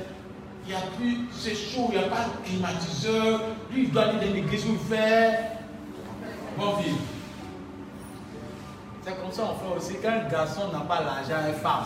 [0.63, 3.41] il n'y a plus, c'est chaud, il n'y a pas de climatiseur.
[3.71, 5.39] Lui, il doit aller dans l'église il fait
[6.55, 6.97] bon vivre.
[9.03, 9.95] C'est comme ça on fait aussi.
[10.03, 11.85] Quand un garçon n'a pas l'argent, une femme.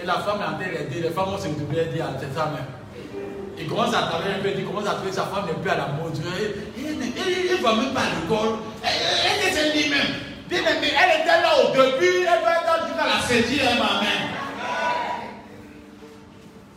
[0.00, 1.02] Et la femme est en train d'aider.
[1.02, 2.77] Les femmes vont se retrouver et dire c'est ça même.
[3.60, 5.76] Il commence à travailler un peu, il commence à trouver sa femme n'est plus à
[5.76, 6.16] la mode.
[6.76, 8.58] Il ne va même pas à l'école.
[8.82, 10.28] Elle est lui-même.
[10.50, 13.78] Elle était là au début, elle va être jusqu'à la saisir, elle.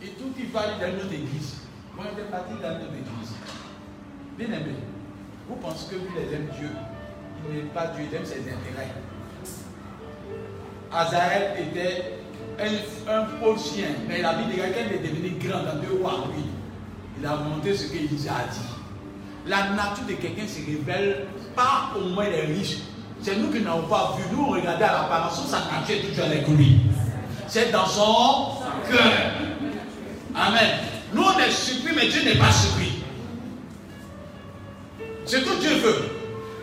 [0.06, 1.60] Et tout qui va aller dans notre église.
[1.94, 3.32] Moi, je vais partir dans notre église.
[4.36, 4.74] Bien aimé,
[5.48, 6.70] vous pensez que vous les aime Dieu
[7.48, 8.92] Il n'est pas Dieu, il aime ses intérêts.
[10.90, 12.18] Azaël était
[12.58, 16.24] un, un faux chien, mais la vie de quelqu'un est devenu grand dans deux rois.
[17.22, 18.58] Il a monté ce qu'il a dit.
[19.46, 22.78] La nature de quelqu'un se révèle pas au moins les riches.
[23.22, 24.24] C'est nous qui n'avons pas vu.
[24.34, 26.80] Nous, on regardait à l'apparence, sa nature est toujours avec lui.
[27.46, 28.56] C'est dans son
[28.90, 29.12] cœur.
[30.34, 30.78] Amen.
[31.14, 33.04] Nous, on est surpris, mais Dieu n'est pas surpris.
[35.24, 36.08] Ce que Dieu veut.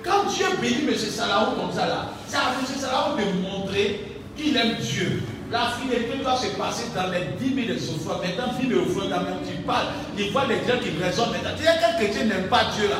[0.04, 0.96] Quand Dieu bénit M.
[0.96, 2.66] Salahou comme ça, là, ça a M.
[2.66, 5.24] Salahou de montrer qu'il aime Dieu.
[5.52, 8.22] La fidélité doit se passer dans les 10 000 offrandes.
[8.22, 11.58] Maintenant, 10 000 offrandes, même tu parles, il voit les gens qui raisonnent maintenant.
[11.58, 12.98] Tu sais, quel chrétien n'aime pas Dieu là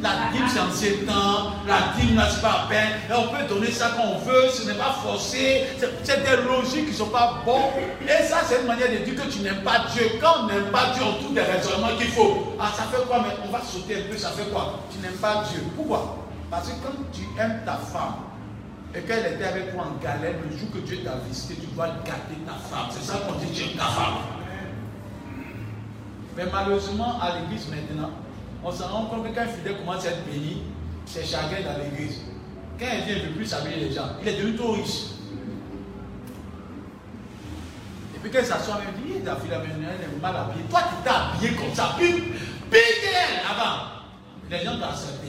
[0.00, 1.50] La dîme, c'est en ces temps.
[1.66, 2.90] La dîme, là, c'est pas à peine.
[3.10, 4.48] Et on peut donner ça quand on veut.
[4.50, 5.64] Ce n'est pas forcé.
[6.04, 7.72] C'est des logiques qui ne sont pas bons.
[8.04, 10.12] Et ça, c'est une manière de dire que tu n'aimes pas Dieu.
[10.20, 12.54] Quand on n'aime pas Dieu, on trouve des raisonnements qu'il faut.
[12.60, 14.16] Ah, ça fait quoi Mais on va sauter un peu.
[14.16, 14.78] Ça fait quoi?
[14.92, 15.60] Tu n'aimes pas Dieu.
[15.74, 16.18] Pourquoi?
[16.52, 18.29] Parce que quand tu aimes ta femme,
[18.94, 21.88] et qu'elle était avec toi en galère, le jour que Dieu t'a visité, tu dois
[22.04, 22.88] garder ta femme.
[22.90, 24.14] C'est ça qu'on dit, tu aimes ta femme.
[26.36, 28.10] Mais malheureusement, à l'église maintenant,
[28.64, 30.62] on se rend compte que quand un fidèle commence à être béni,
[31.06, 32.20] c'est chacun dans l'église.
[32.78, 34.08] Quand il vient, ne veut plus s'habiller les gens.
[34.22, 35.04] Il est devenu trop riche.
[38.14, 40.64] Et puis quand il s'assoit, il dit, ta fille, elle est mal habillée.
[40.68, 41.94] Toi, tu t'es habillé comme ça.
[41.96, 42.24] Puis,
[42.72, 43.82] elle avant.
[44.50, 45.28] Les gens t'ont accepté.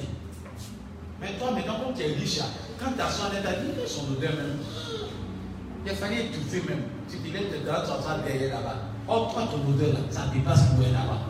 [1.20, 2.40] Mais toi, maintenant, quand tu es riche,
[2.82, 4.58] quand ta soeur est dit, son odeur même.
[5.86, 6.84] Il a fallu étouffer même.
[7.10, 8.76] Tu disais, tu dois sortir derrière là-bas.
[9.08, 11.22] Oh, toi, ton odeur là, ça dépasse le là-bas.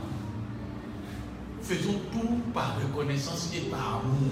[1.62, 4.32] Faisons tout par reconnaissance et par amour.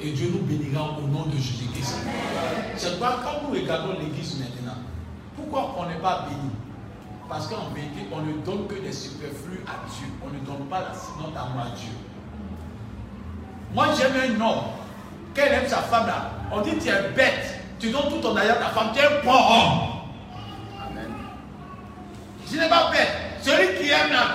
[0.00, 1.96] Et Dieu nous bénira au nom de Jésus-Christ.
[2.76, 4.78] C'est pourquoi quand nous regardons l'église maintenant,
[5.36, 6.50] pourquoi on n'est pas béni?
[7.28, 10.06] Parce qu'en vérité, on ne donne que des superflus à Dieu.
[10.24, 11.92] On ne donne pas la sinon d'amour à Dieu.
[13.74, 14.64] Moi, j'aime un homme
[15.38, 18.50] qu'elle aime sa femme là, on dit tu es bête, tu donnes tout ton argent
[18.50, 19.78] à ta femme, tu es un bon homme.
[20.84, 21.12] Amen.
[22.50, 23.08] Je n'ai pas bête.
[23.40, 24.34] Celui qui aime là,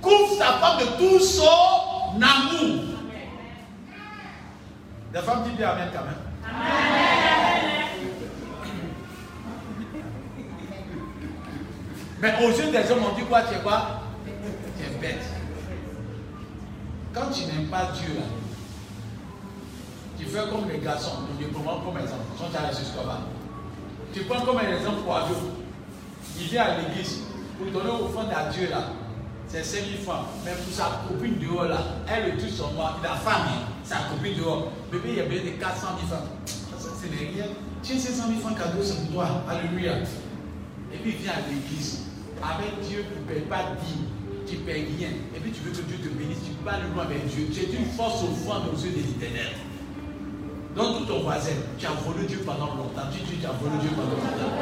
[0.00, 2.84] couvre sa femme de tout son amour.
[5.12, 6.14] La femme dit bien Amen quand même.
[6.44, 6.94] Amen.
[12.20, 13.42] Mais aux yeux des hommes, on dit quoi?
[13.42, 14.02] Tu es quoi?
[14.24, 15.24] Tu es bête.
[17.12, 18.43] Quand tu n'aimes pas Dieu là,
[20.18, 22.70] tu fais comme les garçons, je prends comme exemple, sont à la
[24.12, 25.36] Tu prends comme un exemple pour Dieu.
[26.38, 27.20] Il vient à l'église
[27.58, 28.90] pour donner fond à Dieu là.
[29.48, 30.26] C'est 5 000 francs.
[30.44, 33.48] Mais pour sa copine dehors là, elle le touche son moi, la femme,
[33.84, 34.72] sa copine dehors.
[34.90, 36.28] Bébé, il y a bien des 400 000 francs.
[36.78, 37.46] Ça, c'est rien.
[37.82, 39.28] Tiens, 500 000 francs cadeau, c'est pour toi.
[39.48, 39.98] Alléluia.
[40.92, 42.02] Et puis il vient à l'église.
[42.42, 45.08] Avec Dieu, tu ne payes pas 10, tu ne payes rien.
[45.34, 47.48] Et puis tu veux que Dieu te bénisse, tu aller loin avec Dieu.
[47.52, 49.54] Tu es une force au fond aux yeux de l'éternel.
[50.76, 53.06] Donc tout ton voisin, tu as volé Dieu pendant longtemps.
[53.12, 54.52] Tu dis tu as volé Dieu pendant longtemps.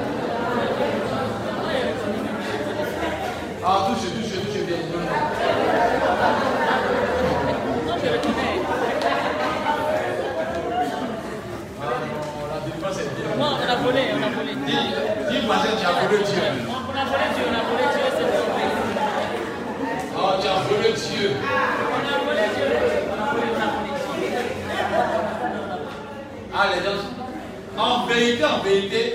[3.64, 4.76] Ah, touche, touche, touche bien.
[7.86, 8.60] Non, je le connais.
[11.80, 12.12] Ah bien.
[13.38, 14.52] Non, on a volé, on a volé.
[14.66, 14.82] Dis,
[15.30, 16.42] dis, voisin, tu as volé Dieu.
[16.68, 18.68] On a volé Dieu, on a volé Dieu, c'est vrai.
[20.14, 21.30] Ah, tu as volé Dieu.
[21.40, 22.68] On a volé Dieu.
[23.08, 24.42] On a volé, on a volé Dieu.
[26.55, 26.98] Ah, les gens.
[27.78, 29.14] En vérité, en vérité,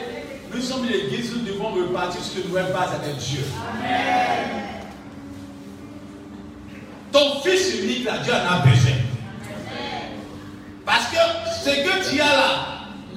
[0.53, 3.43] nous sommes l'église, nous devons repartir sur une nouvelle base avec Dieu.
[7.11, 8.93] Ton fils unique, là, Dieu en a besoin.
[10.85, 11.17] Parce que
[11.63, 12.49] ce que tu as là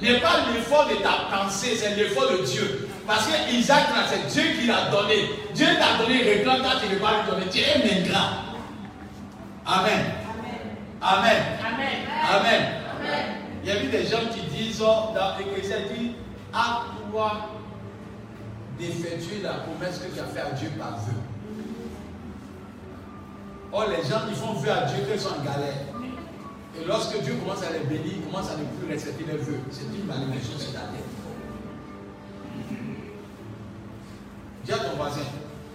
[0.01, 2.89] n'est pas l'effort de ta pensée, c'est l'effort de Dieu.
[3.07, 5.29] Parce que Isaac, là, c'est Dieu qui l'a donné.
[5.55, 7.45] Dieu t'a donné, réclame quand tu ne vas pas lui donner.
[7.51, 8.29] Dieu est ingrat.
[9.65, 10.01] Amen.
[11.01, 11.43] Amen.
[12.29, 12.81] Amen.
[13.63, 16.15] Il y a eu des gens qui disent oh, dans l'Église, ils disent
[16.53, 17.49] à toi
[18.79, 21.13] d'effectuer la promesse que tu as fait à Dieu par vœu.
[23.71, 25.75] Or, les gens, ils font vœu à Dieu qu'ils sont en galère.
[26.79, 29.59] Et lorsque Dieu commence à les bénir, ils commencent à ne plus respecter les vœux.
[29.69, 31.11] C'est une malédiction sur la terre.
[34.65, 35.21] Dis à ton voisin,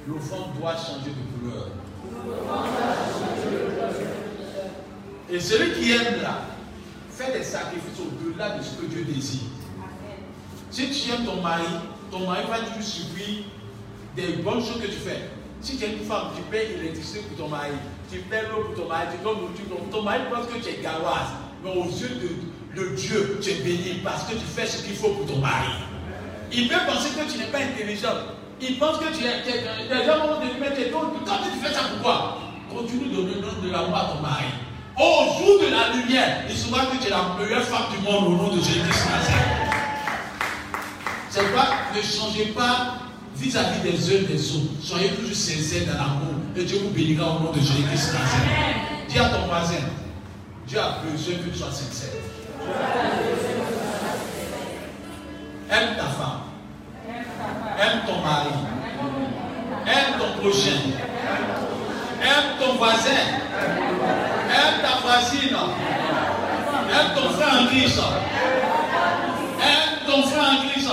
[0.09, 1.69] l'offrande doit changer de couleur.
[5.31, 6.41] Et celui qui aime là,
[7.17, 9.49] fait des sacrifices au-delà de ce que Dieu désire.
[10.71, 11.65] Si tu aimes ton mari,
[12.11, 13.45] ton mari va toujours subir
[14.15, 15.31] des bonnes choses que tu fais.
[15.63, 17.73] Si tu es une femme, tu payes l'électricité pour ton mari,
[18.11, 20.69] tu payes l'eau pour ton mari, tu donnes nourriture pour ton mari pense que tu
[20.69, 21.33] es garoise.
[21.65, 24.95] Mais aux yeux de, de Dieu, tu es béni parce que tu fais ce qu'il
[24.95, 25.73] faut pour ton mari.
[26.53, 28.37] Il peut penser que tu n'es pas intelligent.
[28.61, 29.43] Il pense que tu es.
[29.89, 32.39] Les gens vont te dire, mais tu es donc, quand tu fais ça pourquoi
[32.71, 34.45] Continue de donner de l'amour à ton mari.
[34.99, 38.29] Au jour de la lumière, il saura que tu es la meilleure femme du monde
[38.29, 39.07] au nom de Jésus-Christ.
[41.29, 42.95] C'est quoi Ne changez pas
[43.37, 44.73] vis-à-vis des uns des autres.
[44.83, 46.35] Soyez toujours sincères dans l'amour.
[46.57, 48.15] Et Dieu vous bénira au nom de Jésus-Christ.
[49.09, 49.85] Dis à ton voisin,
[50.67, 52.11] Dieu a besoin que tu sois sincère.
[55.71, 56.41] Aime ta femme.
[57.79, 58.49] Aime ton mari.
[59.87, 60.81] Aime ton prochain.
[62.23, 64.26] Aime ton voisin.
[64.57, 65.57] Aime ta voisine.
[66.89, 68.01] Aime ton frère en Christ.
[69.61, 70.91] Aime ton frère en Christ.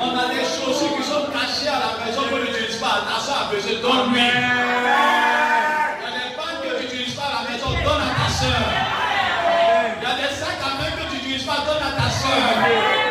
[0.00, 3.02] On a des choses qui sont cachées à la maison que tu n'utilises pas.
[3.08, 4.20] Ta soeur a besoin, donne-lui.
[4.20, 8.28] Il y a des pannes que tu n'utilises pas à la maison, donne à ta
[8.30, 8.64] soeur.
[9.96, 13.07] Il y a des sacs à main que tu n'utilises pas, donne à ta soeur.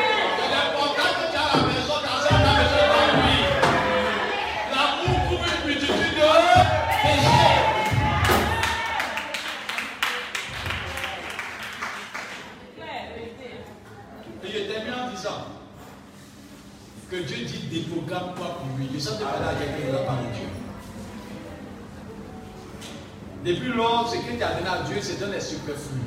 [23.48, 26.02] Depuis lors, ce que tu as donné à Dieu, c'est donné superflu.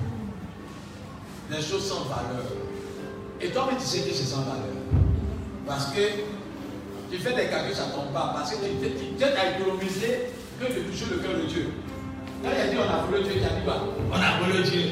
[1.51, 2.45] Des choses sans valeur.
[3.41, 4.77] Et toi-même, tu sais que c'est sans valeur.
[5.67, 6.01] Parce que
[7.11, 8.33] tu fais des calculs, ça ne tombe pas.
[8.37, 10.27] Parce que tu- tu- t'a économisé
[10.61, 11.71] que de toucher le cœur de Dieu.
[12.43, 13.85] Quand il a dit on a volé Dieu, il a dit quoi?
[14.13, 14.83] On a volé Dieu.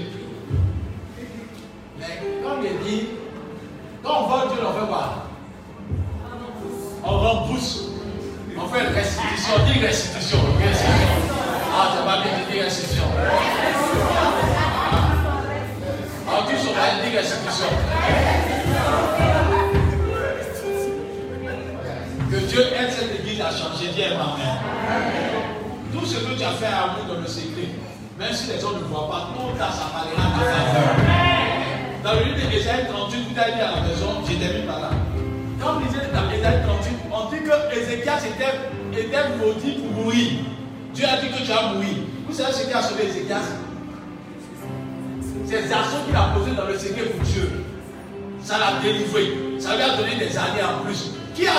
[42.79, 43.43] A sauvé Ézéchias
[45.47, 47.65] C'est les actions qu'il a posées dans le secret pour Dieu.
[48.43, 49.59] Ça l'a délivré.
[49.59, 51.11] Ça lui a donné des années en plus.
[51.35, 51.53] Qui a,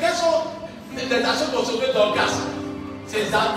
[0.00, 0.48] quelles sont
[0.96, 1.86] les actions qui ont sauvé
[3.06, 3.54] C'est ça.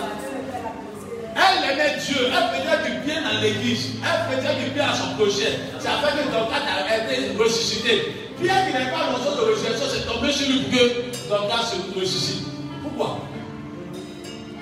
[1.36, 5.16] Elle aimait Dieu, elle faisait du bien dans l'église, elle faisait du bien à son
[5.16, 5.60] projet.
[5.80, 8.16] Ça fait que Dorcas a été ressuscité.
[8.42, 12.46] Pierre qui n'est pas dans de résurrection, c'est tombé sur lui que Dorcas se ressuscite.
[12.82, 13.20] Pourquoi?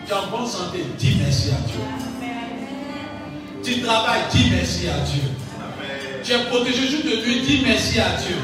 [0.08, 2.13] Tu es en bonne santé, dis merci à Dieu.
[3.64, 5.24] Tu travailles, dis merci à Dieu.
[6.24, 8.36] Tu es protégé juste de lui, dis merci à Dieu.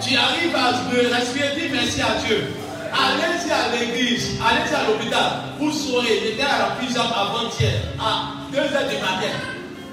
[0.00, 0.72] Tu arrives à
[1.16, 2.44] respirer, dis merci à Dieu.
[2.92, 5.30] Allez-y à l'église, allez-y à l'hôpital.
[5.58, 9.34] Vous saurez, j'étais à la prison avant-hier, à 2h du matin.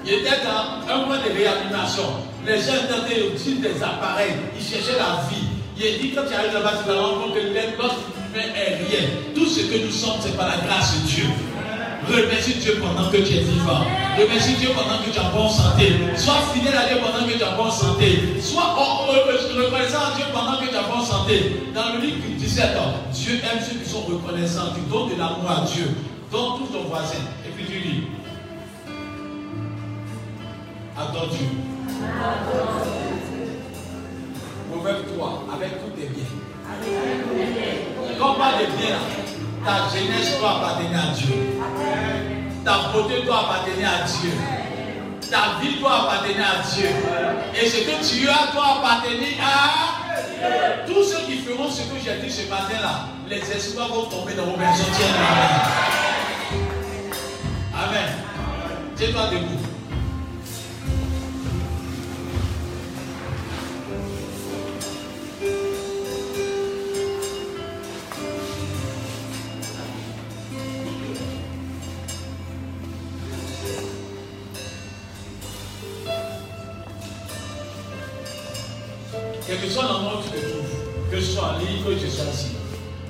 [0.04, 2.04] J'étais dans un point de réanimation.
[2.46, 5.44] Les gens étaient de des appareils, ils cherchaient la vie.
[5.76, 7.52] Il dit quand tu arrives là-bas, tu vas rendre compte que les-
[8.34, 9.08] humain est rien.
[9.34, 11.24] Tout ce que nous sommes, c'est par la grâce de Dieu.
[12.08, 13.84] Remercie Dieu pendant que tu es vivant.
[14.18, 15.92] Remercie Dieu pendant que tu en bonne santé.
[16.16, 18.40] Sois fidèle à Dieu pendant que tu en bonne santé.
[18.40, 18.74] Sois
[19.54, 21.62] reconnaissant à Dieu pendant que tu en bonne santé.
[21.74, 24.72] Dans le livre 17 ans, Dieu aime ceux qui sont reconnaissants.
[24.74, 25.90] Tu donnes de l'amour à Dieu.
[26.32, 27.20] Donne tout ton voisin.
[27.46, 28.04] Et puis tu dis
[30.96, 31.46] Adore Dieu.
[34.72, 36.24] Relève-toi avec tous tes biens.
[38.18, 38.96] Quand on parle des biens
[39.64, 41.34] ta jeunesse doit appartenir à Dieu.
[42.64, 44.32] Ta beauté doit appartenir à Dieu.
[45.30, 46.88] Ta vie doit appartenir à Dieu.
[47.60, 52.18] Et ce que tu as doit appartenir à tous ceux qui feront ce que j'ai
[52.26, 53.08] dit ce matin-là.
[53.28, 54.84] Les espoirs vont tomber dans vos maisons.
[57.74, 57.90] Amen.
[57.90, 58.08] Amen.
[58.96, 59.67] Tiens-toi debout.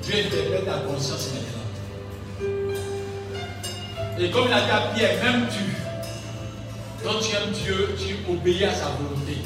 [0.09, 2.49] Dieu interprète ta conscience maintenant.
[4.19, 5.63] Et comme il a dit à Pierre, même tu,
[7.03, 9.37] quand tu aimes Dieu, tu obéis à sa volonté.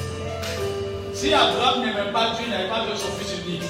[1.14, 3.64] Si Abraham n'aimait pas Dieu, il n'avait pas de son fils unique.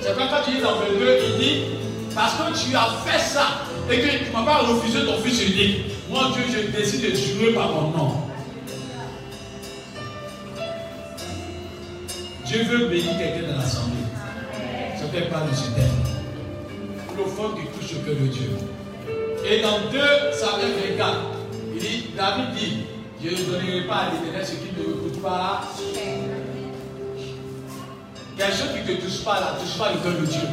[0.00, 1.62] C'est quand tu dis dans le 2, il dit,
[2.12, 5.42] parce que tu as fait ça et que tu ne m'as pas refusé ton fils
[5.42, 8.12] unique, moi Dieu, je décide de tuer par mon nom.
[12.44, 13.94] Dieu veut bénir quelqu'un dans l'assemblée.
[14.96, 16.11] Ça fait pas de ce thème.
[17.22, 18.50] Profonde qui touche le cœur de Dieu.
[19.48, 19.98] Et dans 2
[20.32, 21.18] Samuel 24,
[21.74, 22.84] il dit, David dit,
[23.22, 25.62] je ne donnerai pas à l'éternel ce qui ne me coûte pas.
[28.36, 30.48] Quelque chose qui ne te touche pas là, touche pas le cœur de Dieu.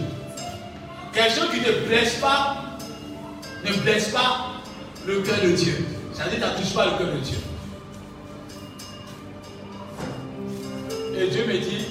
[1.12, 2.58] Quelque chose qui ne blesse pas,
[3.66, 4.52] ne blesse pas
[5.08, 5.86] le cœur de Dieu.
[6.14, 7.38] Ça veut dire que tu ne touches pas le cœur de Dieu.
[11.18, 11.86] Et Dieu me dit,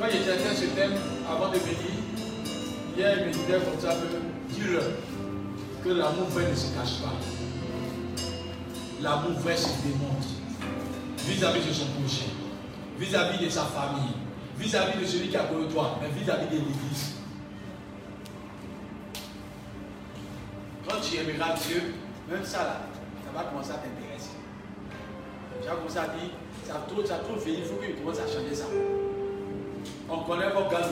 [0.00, 0.94] quand il était ce thème
[1.30, 1.95] avant de venir,
[2.96, 4.82] hier il me disait comme ça que dis-leur
[5.84, 7.12] que l'amour vrai ne se cache pas.
[9.02, 10.28] L'amour vrai se démontre
[11.18, 12.30] vis-à-vis de son prochain,
[12.98, 14.14] vis-à-vis de sa famille,
[14.58, 17.16] vis-à-vis de celui qui a connu toi, mais vis-à-vis de l'église.
[20.88, 21.94] Quand tu aimeras Dieu,
[22.30, 22.80] même ça là,
[23.24, 24.30] ça va commencer à t'intéresser.
[25.60, 26.30] Tu vas commencer à dire,
[26.64, 28.64] ça trop, ça il faut que tu commences à changer ça.
[30.08, 30.88] On connaît vos gars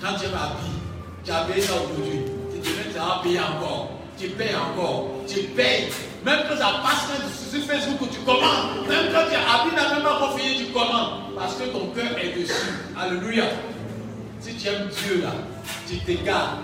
[0.00, 0.78] Quand tu m'habilles,
[1.24, 2.20] tu as payé ça aujourd'hui.
[2.52, 3.90] Tu te mets à payer encore.
[4.18, 5.08] Tu payes encore.
[5.26, 5.88] Tu payes.
[6.24, 7.08] Même quand ça passe
[7.50, 8.86] sur Facebook, tu commandes.
[8.88, 11.34] Même quand tu habilles la même confié, tu commandes.
[11.36, 12.52] Parce que ton cœur est dessus.
[12.96, 13.44] Alléluia.
[14.40, 15.32] Si tu aimes Dieu là,
[15.88, 16.58] tu t'égares.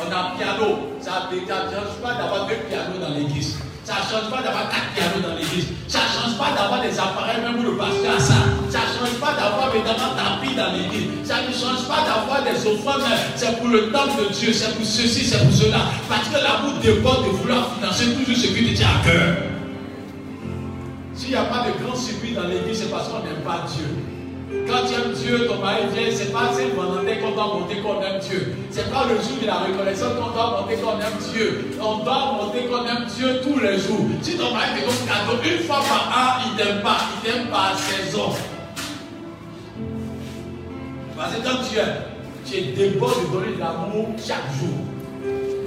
[0.00, 0.78] On a un piano.
[1.00, 3.58] Ça ne change pas d'avoir deux pianos dans l'église.
[3.90, 5.66] Ça ne change pas d'avoir quatre pianos dans l'église.
[5.88, 8.38] Ça ne change pas d'avoir des appareils même pour le pasteur à ça.
[8.70, 11.26] Ça ne change pas d'avoir évidemment tapis dans l'église.
[11.26, 13.02] Ça ne change pas d'avoir des offrandes.
[13.34, 14.52] C'est pour le temple de Dieu.
[14.52, 15.90] C'est pour ceci, c'est pour cela.
[16.08, 19.36] Parce que l'amour déborde de vouloir financer toujours ce qui te tient à cœur.
[21.12, 23.90] S'il n'y a pas de grand circuit dans l'église, c'est parce qu'on n'aime pas Dieu.
[24.66, 28.18] Quand tu aimes Dieu, ton mari vient, c'est pas pendant qu'on doit monter qu'on aime
[28.18, 28.56] Dieu.
[28.70, 31.70] C'est pas le jour de la reconnaissance qu'on doit monter qu'on aime Dieu.
[31.80, 34.06] On doit monter qu'on aime Dieu tous les jours.
[34.22, 37.46] Si ton mari te donne cadeau une fois par an, il t'aime pas, il t'aime
[37.48, 38.32] pas à saison.
[41.16, 42.02] Parce que quand tu aimes,
[42.44, 44.80] tu es débordé de donner de l'amour chaque jour.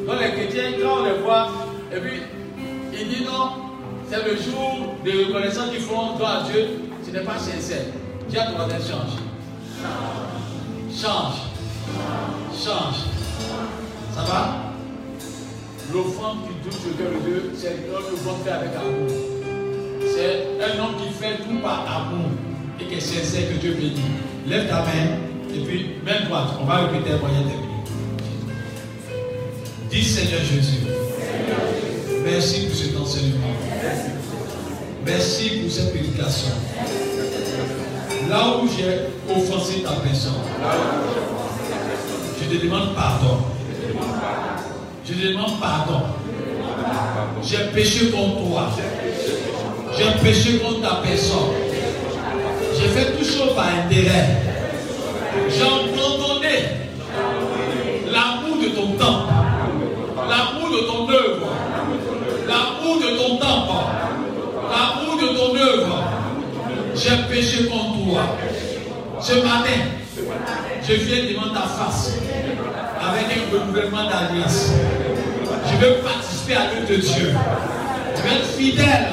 [0.07, 1.47] Donc les chrétiens, quand on les voit,
[1.95, 2.21] et puis
[2.91, 3.49] ils disent non,
[4.09, 6.67] c'est le jour de reconnaissance qu'ils font toi à Dieu,
[7.05, 7.85] ce n'est pas sincère.
[8.29, 9.15] Dis à ton voisin, change?
[10.91, 11.35] Change.
[12.53, 12.95] Change.
[14.15, 14.63] Ça va?
[15.93, 19.09] L'offrande qui touche le cœur de Dieu, c'est un homme fait avec amour.
[20.15, 22.29] C'est un homme qui fait tout par amour
[22.79, 24.01] et qui est sincère que Dieu bénit.
[24.47, 26.49] Lève ta main et puis main droite.
[26.61, 27.73] On va répéter un moyen terminé.
[29.89, 30.87] Dis Seigneur Jésus.
[32.23, 33.53] Merci pour cet enseignement.
[35.05, 36.53] Merci pour cette prédication.
[38.33, 40.41] Là où j'ai offensé ta personne,
[42.39, 43.37] je te demande pardon.
[45.05, 46.01] Je te demande pardon.
[47.43, 48.71] J'ai péché contre toi.
[49.95, 51.51] J'ai péché contre ta personne.
[52.75, 54.41] J'ai fait tout chose par intérêt.
[55.49, 56.82] J'ai abandonné
[67.03, 68.37] J'ai péché contre toi.
[69.19, 69.77] Ce matin,
[70.87, 72.13] Je viens devant ta face
[72.97, 74.71] avec un renouvellement d'alliance.
[75.65, 77.33] Je veux participer à l'œuvre de Dieu.
[78.15, 79.07] Je veux être fidèle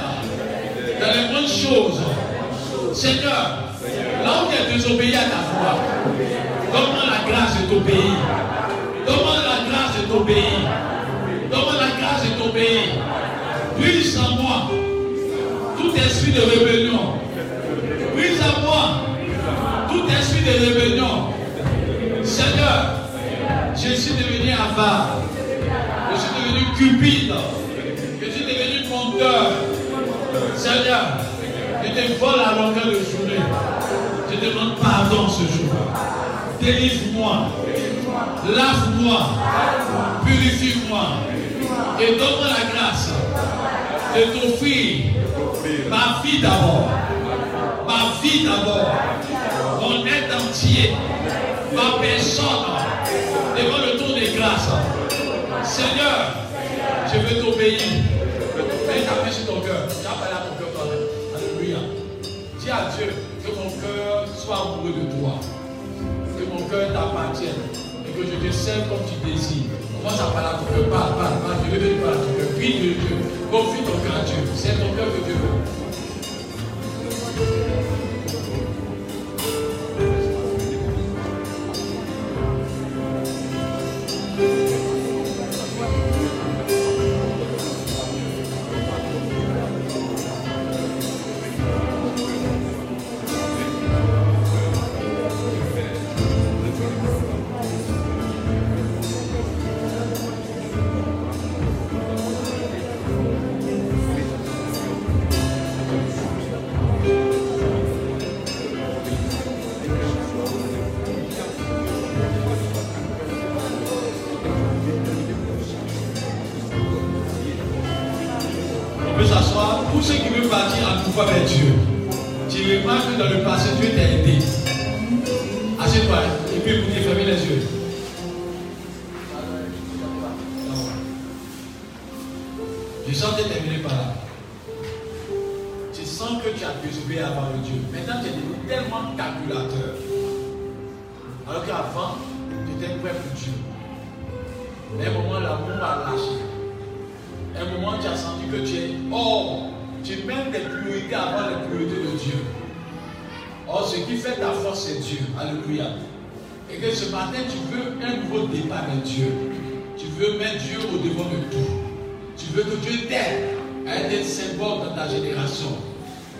[1.00, 2.00] dans les bonnes choses.
[2.94, 3.58] Seigneur,
[4.24, 5.78] là où tu as désobéi à ta foi,
[6.72, 8.14] donne-moi la grâce de t'obéir.
[9.06, 10.60] Donne-moi la grâce de t'obéir.
[11.50, 12.82] Donne-moi la grâce de t'obéir.
[13.78, 14.70] Brise en moi
[15.76, 17.20] tout esprit de rébellion.
[19.90, 21.32] Tout esprit de rébellion.
[22.22, 22.94] Seigneur,
[23.74, 25.16] je suis devenu avare.
[26.12, 27.32] Je suis devenu cupide.
[28.20, 29.50] Je suis devenu menteur.
[30.56, 31.18] Seigneur,
[31.82, 33.42] je te vole à longueur de journée.
[34.30, 35.74] Je demande pardon ce jour.
[36.60, 37.48] Délivre-moi.
[38.54, 39.20] Lave-moi.
[40.24, 41.06] Purifie-moi.
[42.00, 43.10] Et donne-moi la grâce
[44.14, 45.04] de t'offrir
[45.88, 46.88] ma vie d'abord.
[47.86, 48.92] Ma vie d'abord.
[49.80, 50.92] Mon être entier.
[51.74, 52.68] Ma personne.
[53.56, 54.68] Devant le tour des grâces.
[55.64, 56.36] Seigneur,
[57.12, 57.80] je veux t'obéir.
[58.86, 59.88] Mets ta main sur ton cœur.
[59.88, 61.06] Tu as parlé à ton cœur toi-même.
[61.34, 61.78] Alléluia.
[62.58, 63.08] Dis à Dieu
[63.42, 65.40] que mon cœur soit amoureux de toi.
[66.36, 67.60] Que mon cœur t'appartienne.
[68.06, 69.72] Et que je te serve comme tu désires.
[70.02, 70.88] Commence à parler à ton cœur.
[70.90, 71.56] Parle, parle, parle.
[71.64, 72.50] Je veux te parler à ton cœur.
[72.52, 73.16] De Dieu.
[73.50, 74.36] Confie ton cœur à Dieu.
[74.54, 75.89] C'est ton cœur que Dieu veut.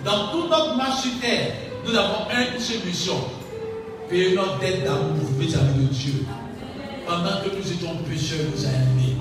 [0.05, 1.52] Dans toute notre marche sur terre,
[1.86, 3.16] nous avons une mission.
[4.09, 6.24] Payer notre dette d'amour vis-à-vis de Dieu.
[7.06, 9.16] Pendant que nous étions pécheurs, nous a aimés.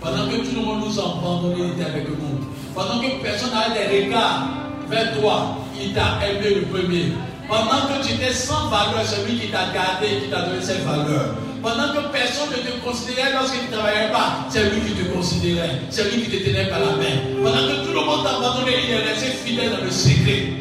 [0.00, 2.40] Pendant que tout le monde nous a abandonnés, il était avec nous.
[2.74, 4.48] Pendant que personne n'avait des regards
[4.88, 7.12] vers toi, il t'a aimé le premier.
[7.48, 10.84] Pendant que tu étais sans valeur, c'est lui qui t'a gardé, qui t'a donné cette
[10.84, 11.34] valeur.
[11.62, 15.12] Pendant que personne ne te considérait lorsque tu ne travaillais pas, c'est lui qui te
[15.12, 15.84] considérait.
[15.90, 17.20] C'est lui qui te tenait par la main.
[17.36, 20.56] Pendant que tout le monde t'a abandonné, il est resté fidèle dans le secret.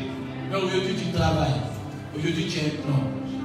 [0.52, 1.56] Mais aujourd'hui, tu travailles.
[2.12, 3.00] Aujourd'hui, tu un plan.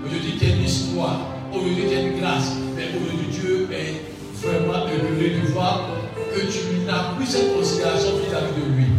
[0.04, 1.20] Aujourd'hui, tu as une histoire.
[1.54, 2.58] Aujourd'hui, tu as une grâce.
[2.74, 4.02] Mais aujourd'hui, Dieu est
[4.42, 5.86] vraiment heureux de voir
[6.34, 8.90] que tu n'as plus cette considération vis-à-vis de lui.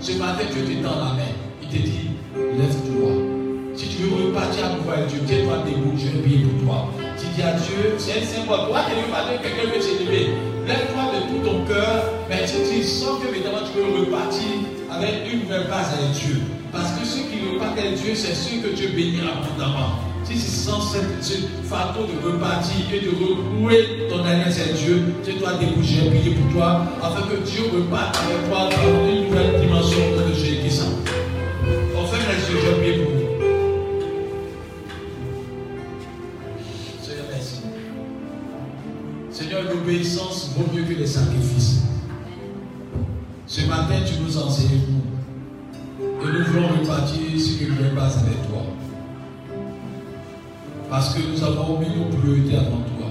[0.00, 1.32] Ce matin, Dieu te tend la main.
[1.62, 3.10] Il te dit, lève-toi.
[3.76, 6.92] Si tu veux repartir à nouveau Dieu, tiens-toi debout, je vais prier pour toi.
[7.30, 8.66] Tu dis à Dieu, c'est un symbole.
[8.68, 10.30] Toi, tu veux parler, quelqu'un veut s'élever.
[10.66, 14.50] Lève-toi de tout ton cœur, mais tu, tu sens que maintenant tu veux repartir
[14.90, 16.42] avec une nouvelle base avec Dieu.
[16.72, 20.02] Parce que ceux qui repartent avec Dieu, c'est ceux que Dieu bénit abondamment.
[20.24, 25.32] Si sans cette, ce fardeau de repartir et de renouer ton alliance avec Dieu, tu
[25.34, 30.02] dois déboucher, prier pour toi, afin que Dieu reparte avec toi dans une nouvelle dimension
[30.18, 30.82] de Jésus.
[31.96, 33.09] On fait les yeux, je prie pour
[39.90, 41.82] l'obéissance vaut mieux que les sacrifices.
[43.46, 45.00] Ce matin, tu nous enseignes.
[46.00, 48.62] Et nous voulons repartir sur une vraie base avec toi.
[50.88, 53.08] Parce que nous avons mis nos priorités avant toi.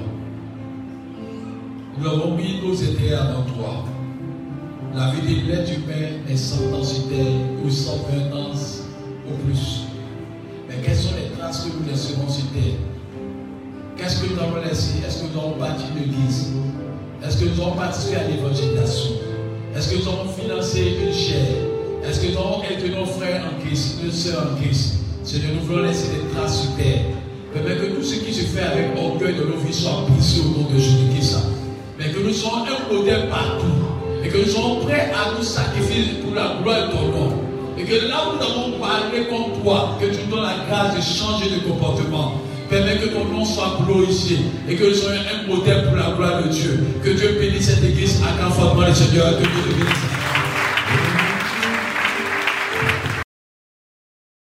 [1.97, 3.85] Nous avons mis nos intérêts avant toi.
[4.95, 7.25] La vie de l'être humain est 100 ans sur terre
[7.63, 8.51] ou 120 ans
[9.27, 9.83] au plus.
[10.67, 12.98] Mais quelles sont les traces que nous laisserons sur terre?
[13.99, 15.03] Qu'est-ce que nous avons laissé?
[15.05, 16.53] Est-ce que nous avons bâti une église?
[17.21, 19.11] Est-ce que nous avons participé à l'évangélisation?
[19.75, 21.67] Est-ce que nous avons financé une chaire?
[22.07, 24.99] Est-ce que nous avons aidé nos frères en Christ, nos sœurs en Christ?
[25.25, 27.01] Seigneur, nous voulons laisser des traces sur terre.
[27.53, 30.69] Que tout ce qui se fait avec orgueil de nos vies soit brisé au nom
[30.69, 31.35] de Jésus-Christ.
[31.97, 33.65] Mais que nous soyons un modèle partout.
[34.23, 37.33] Et que nous soyons prêts à nous sacrifier pour la gloire de ton nom.
[37.77, 41.01] Et que là où nous avons parlé contre toi, que tu donnes la grâce de
[41.01, 42.35] changer de comportement.
[42.69, 44.37] Permets que ton nom soit glorifié
[44.67, 46.79] et que nous soyons un modèle pour la gloire de Dieu.
[47.03, 49.37] Que Dieu bénisse cette église à quand le Seigneur.
[49.37, 50.18] Que Dieu bénisse.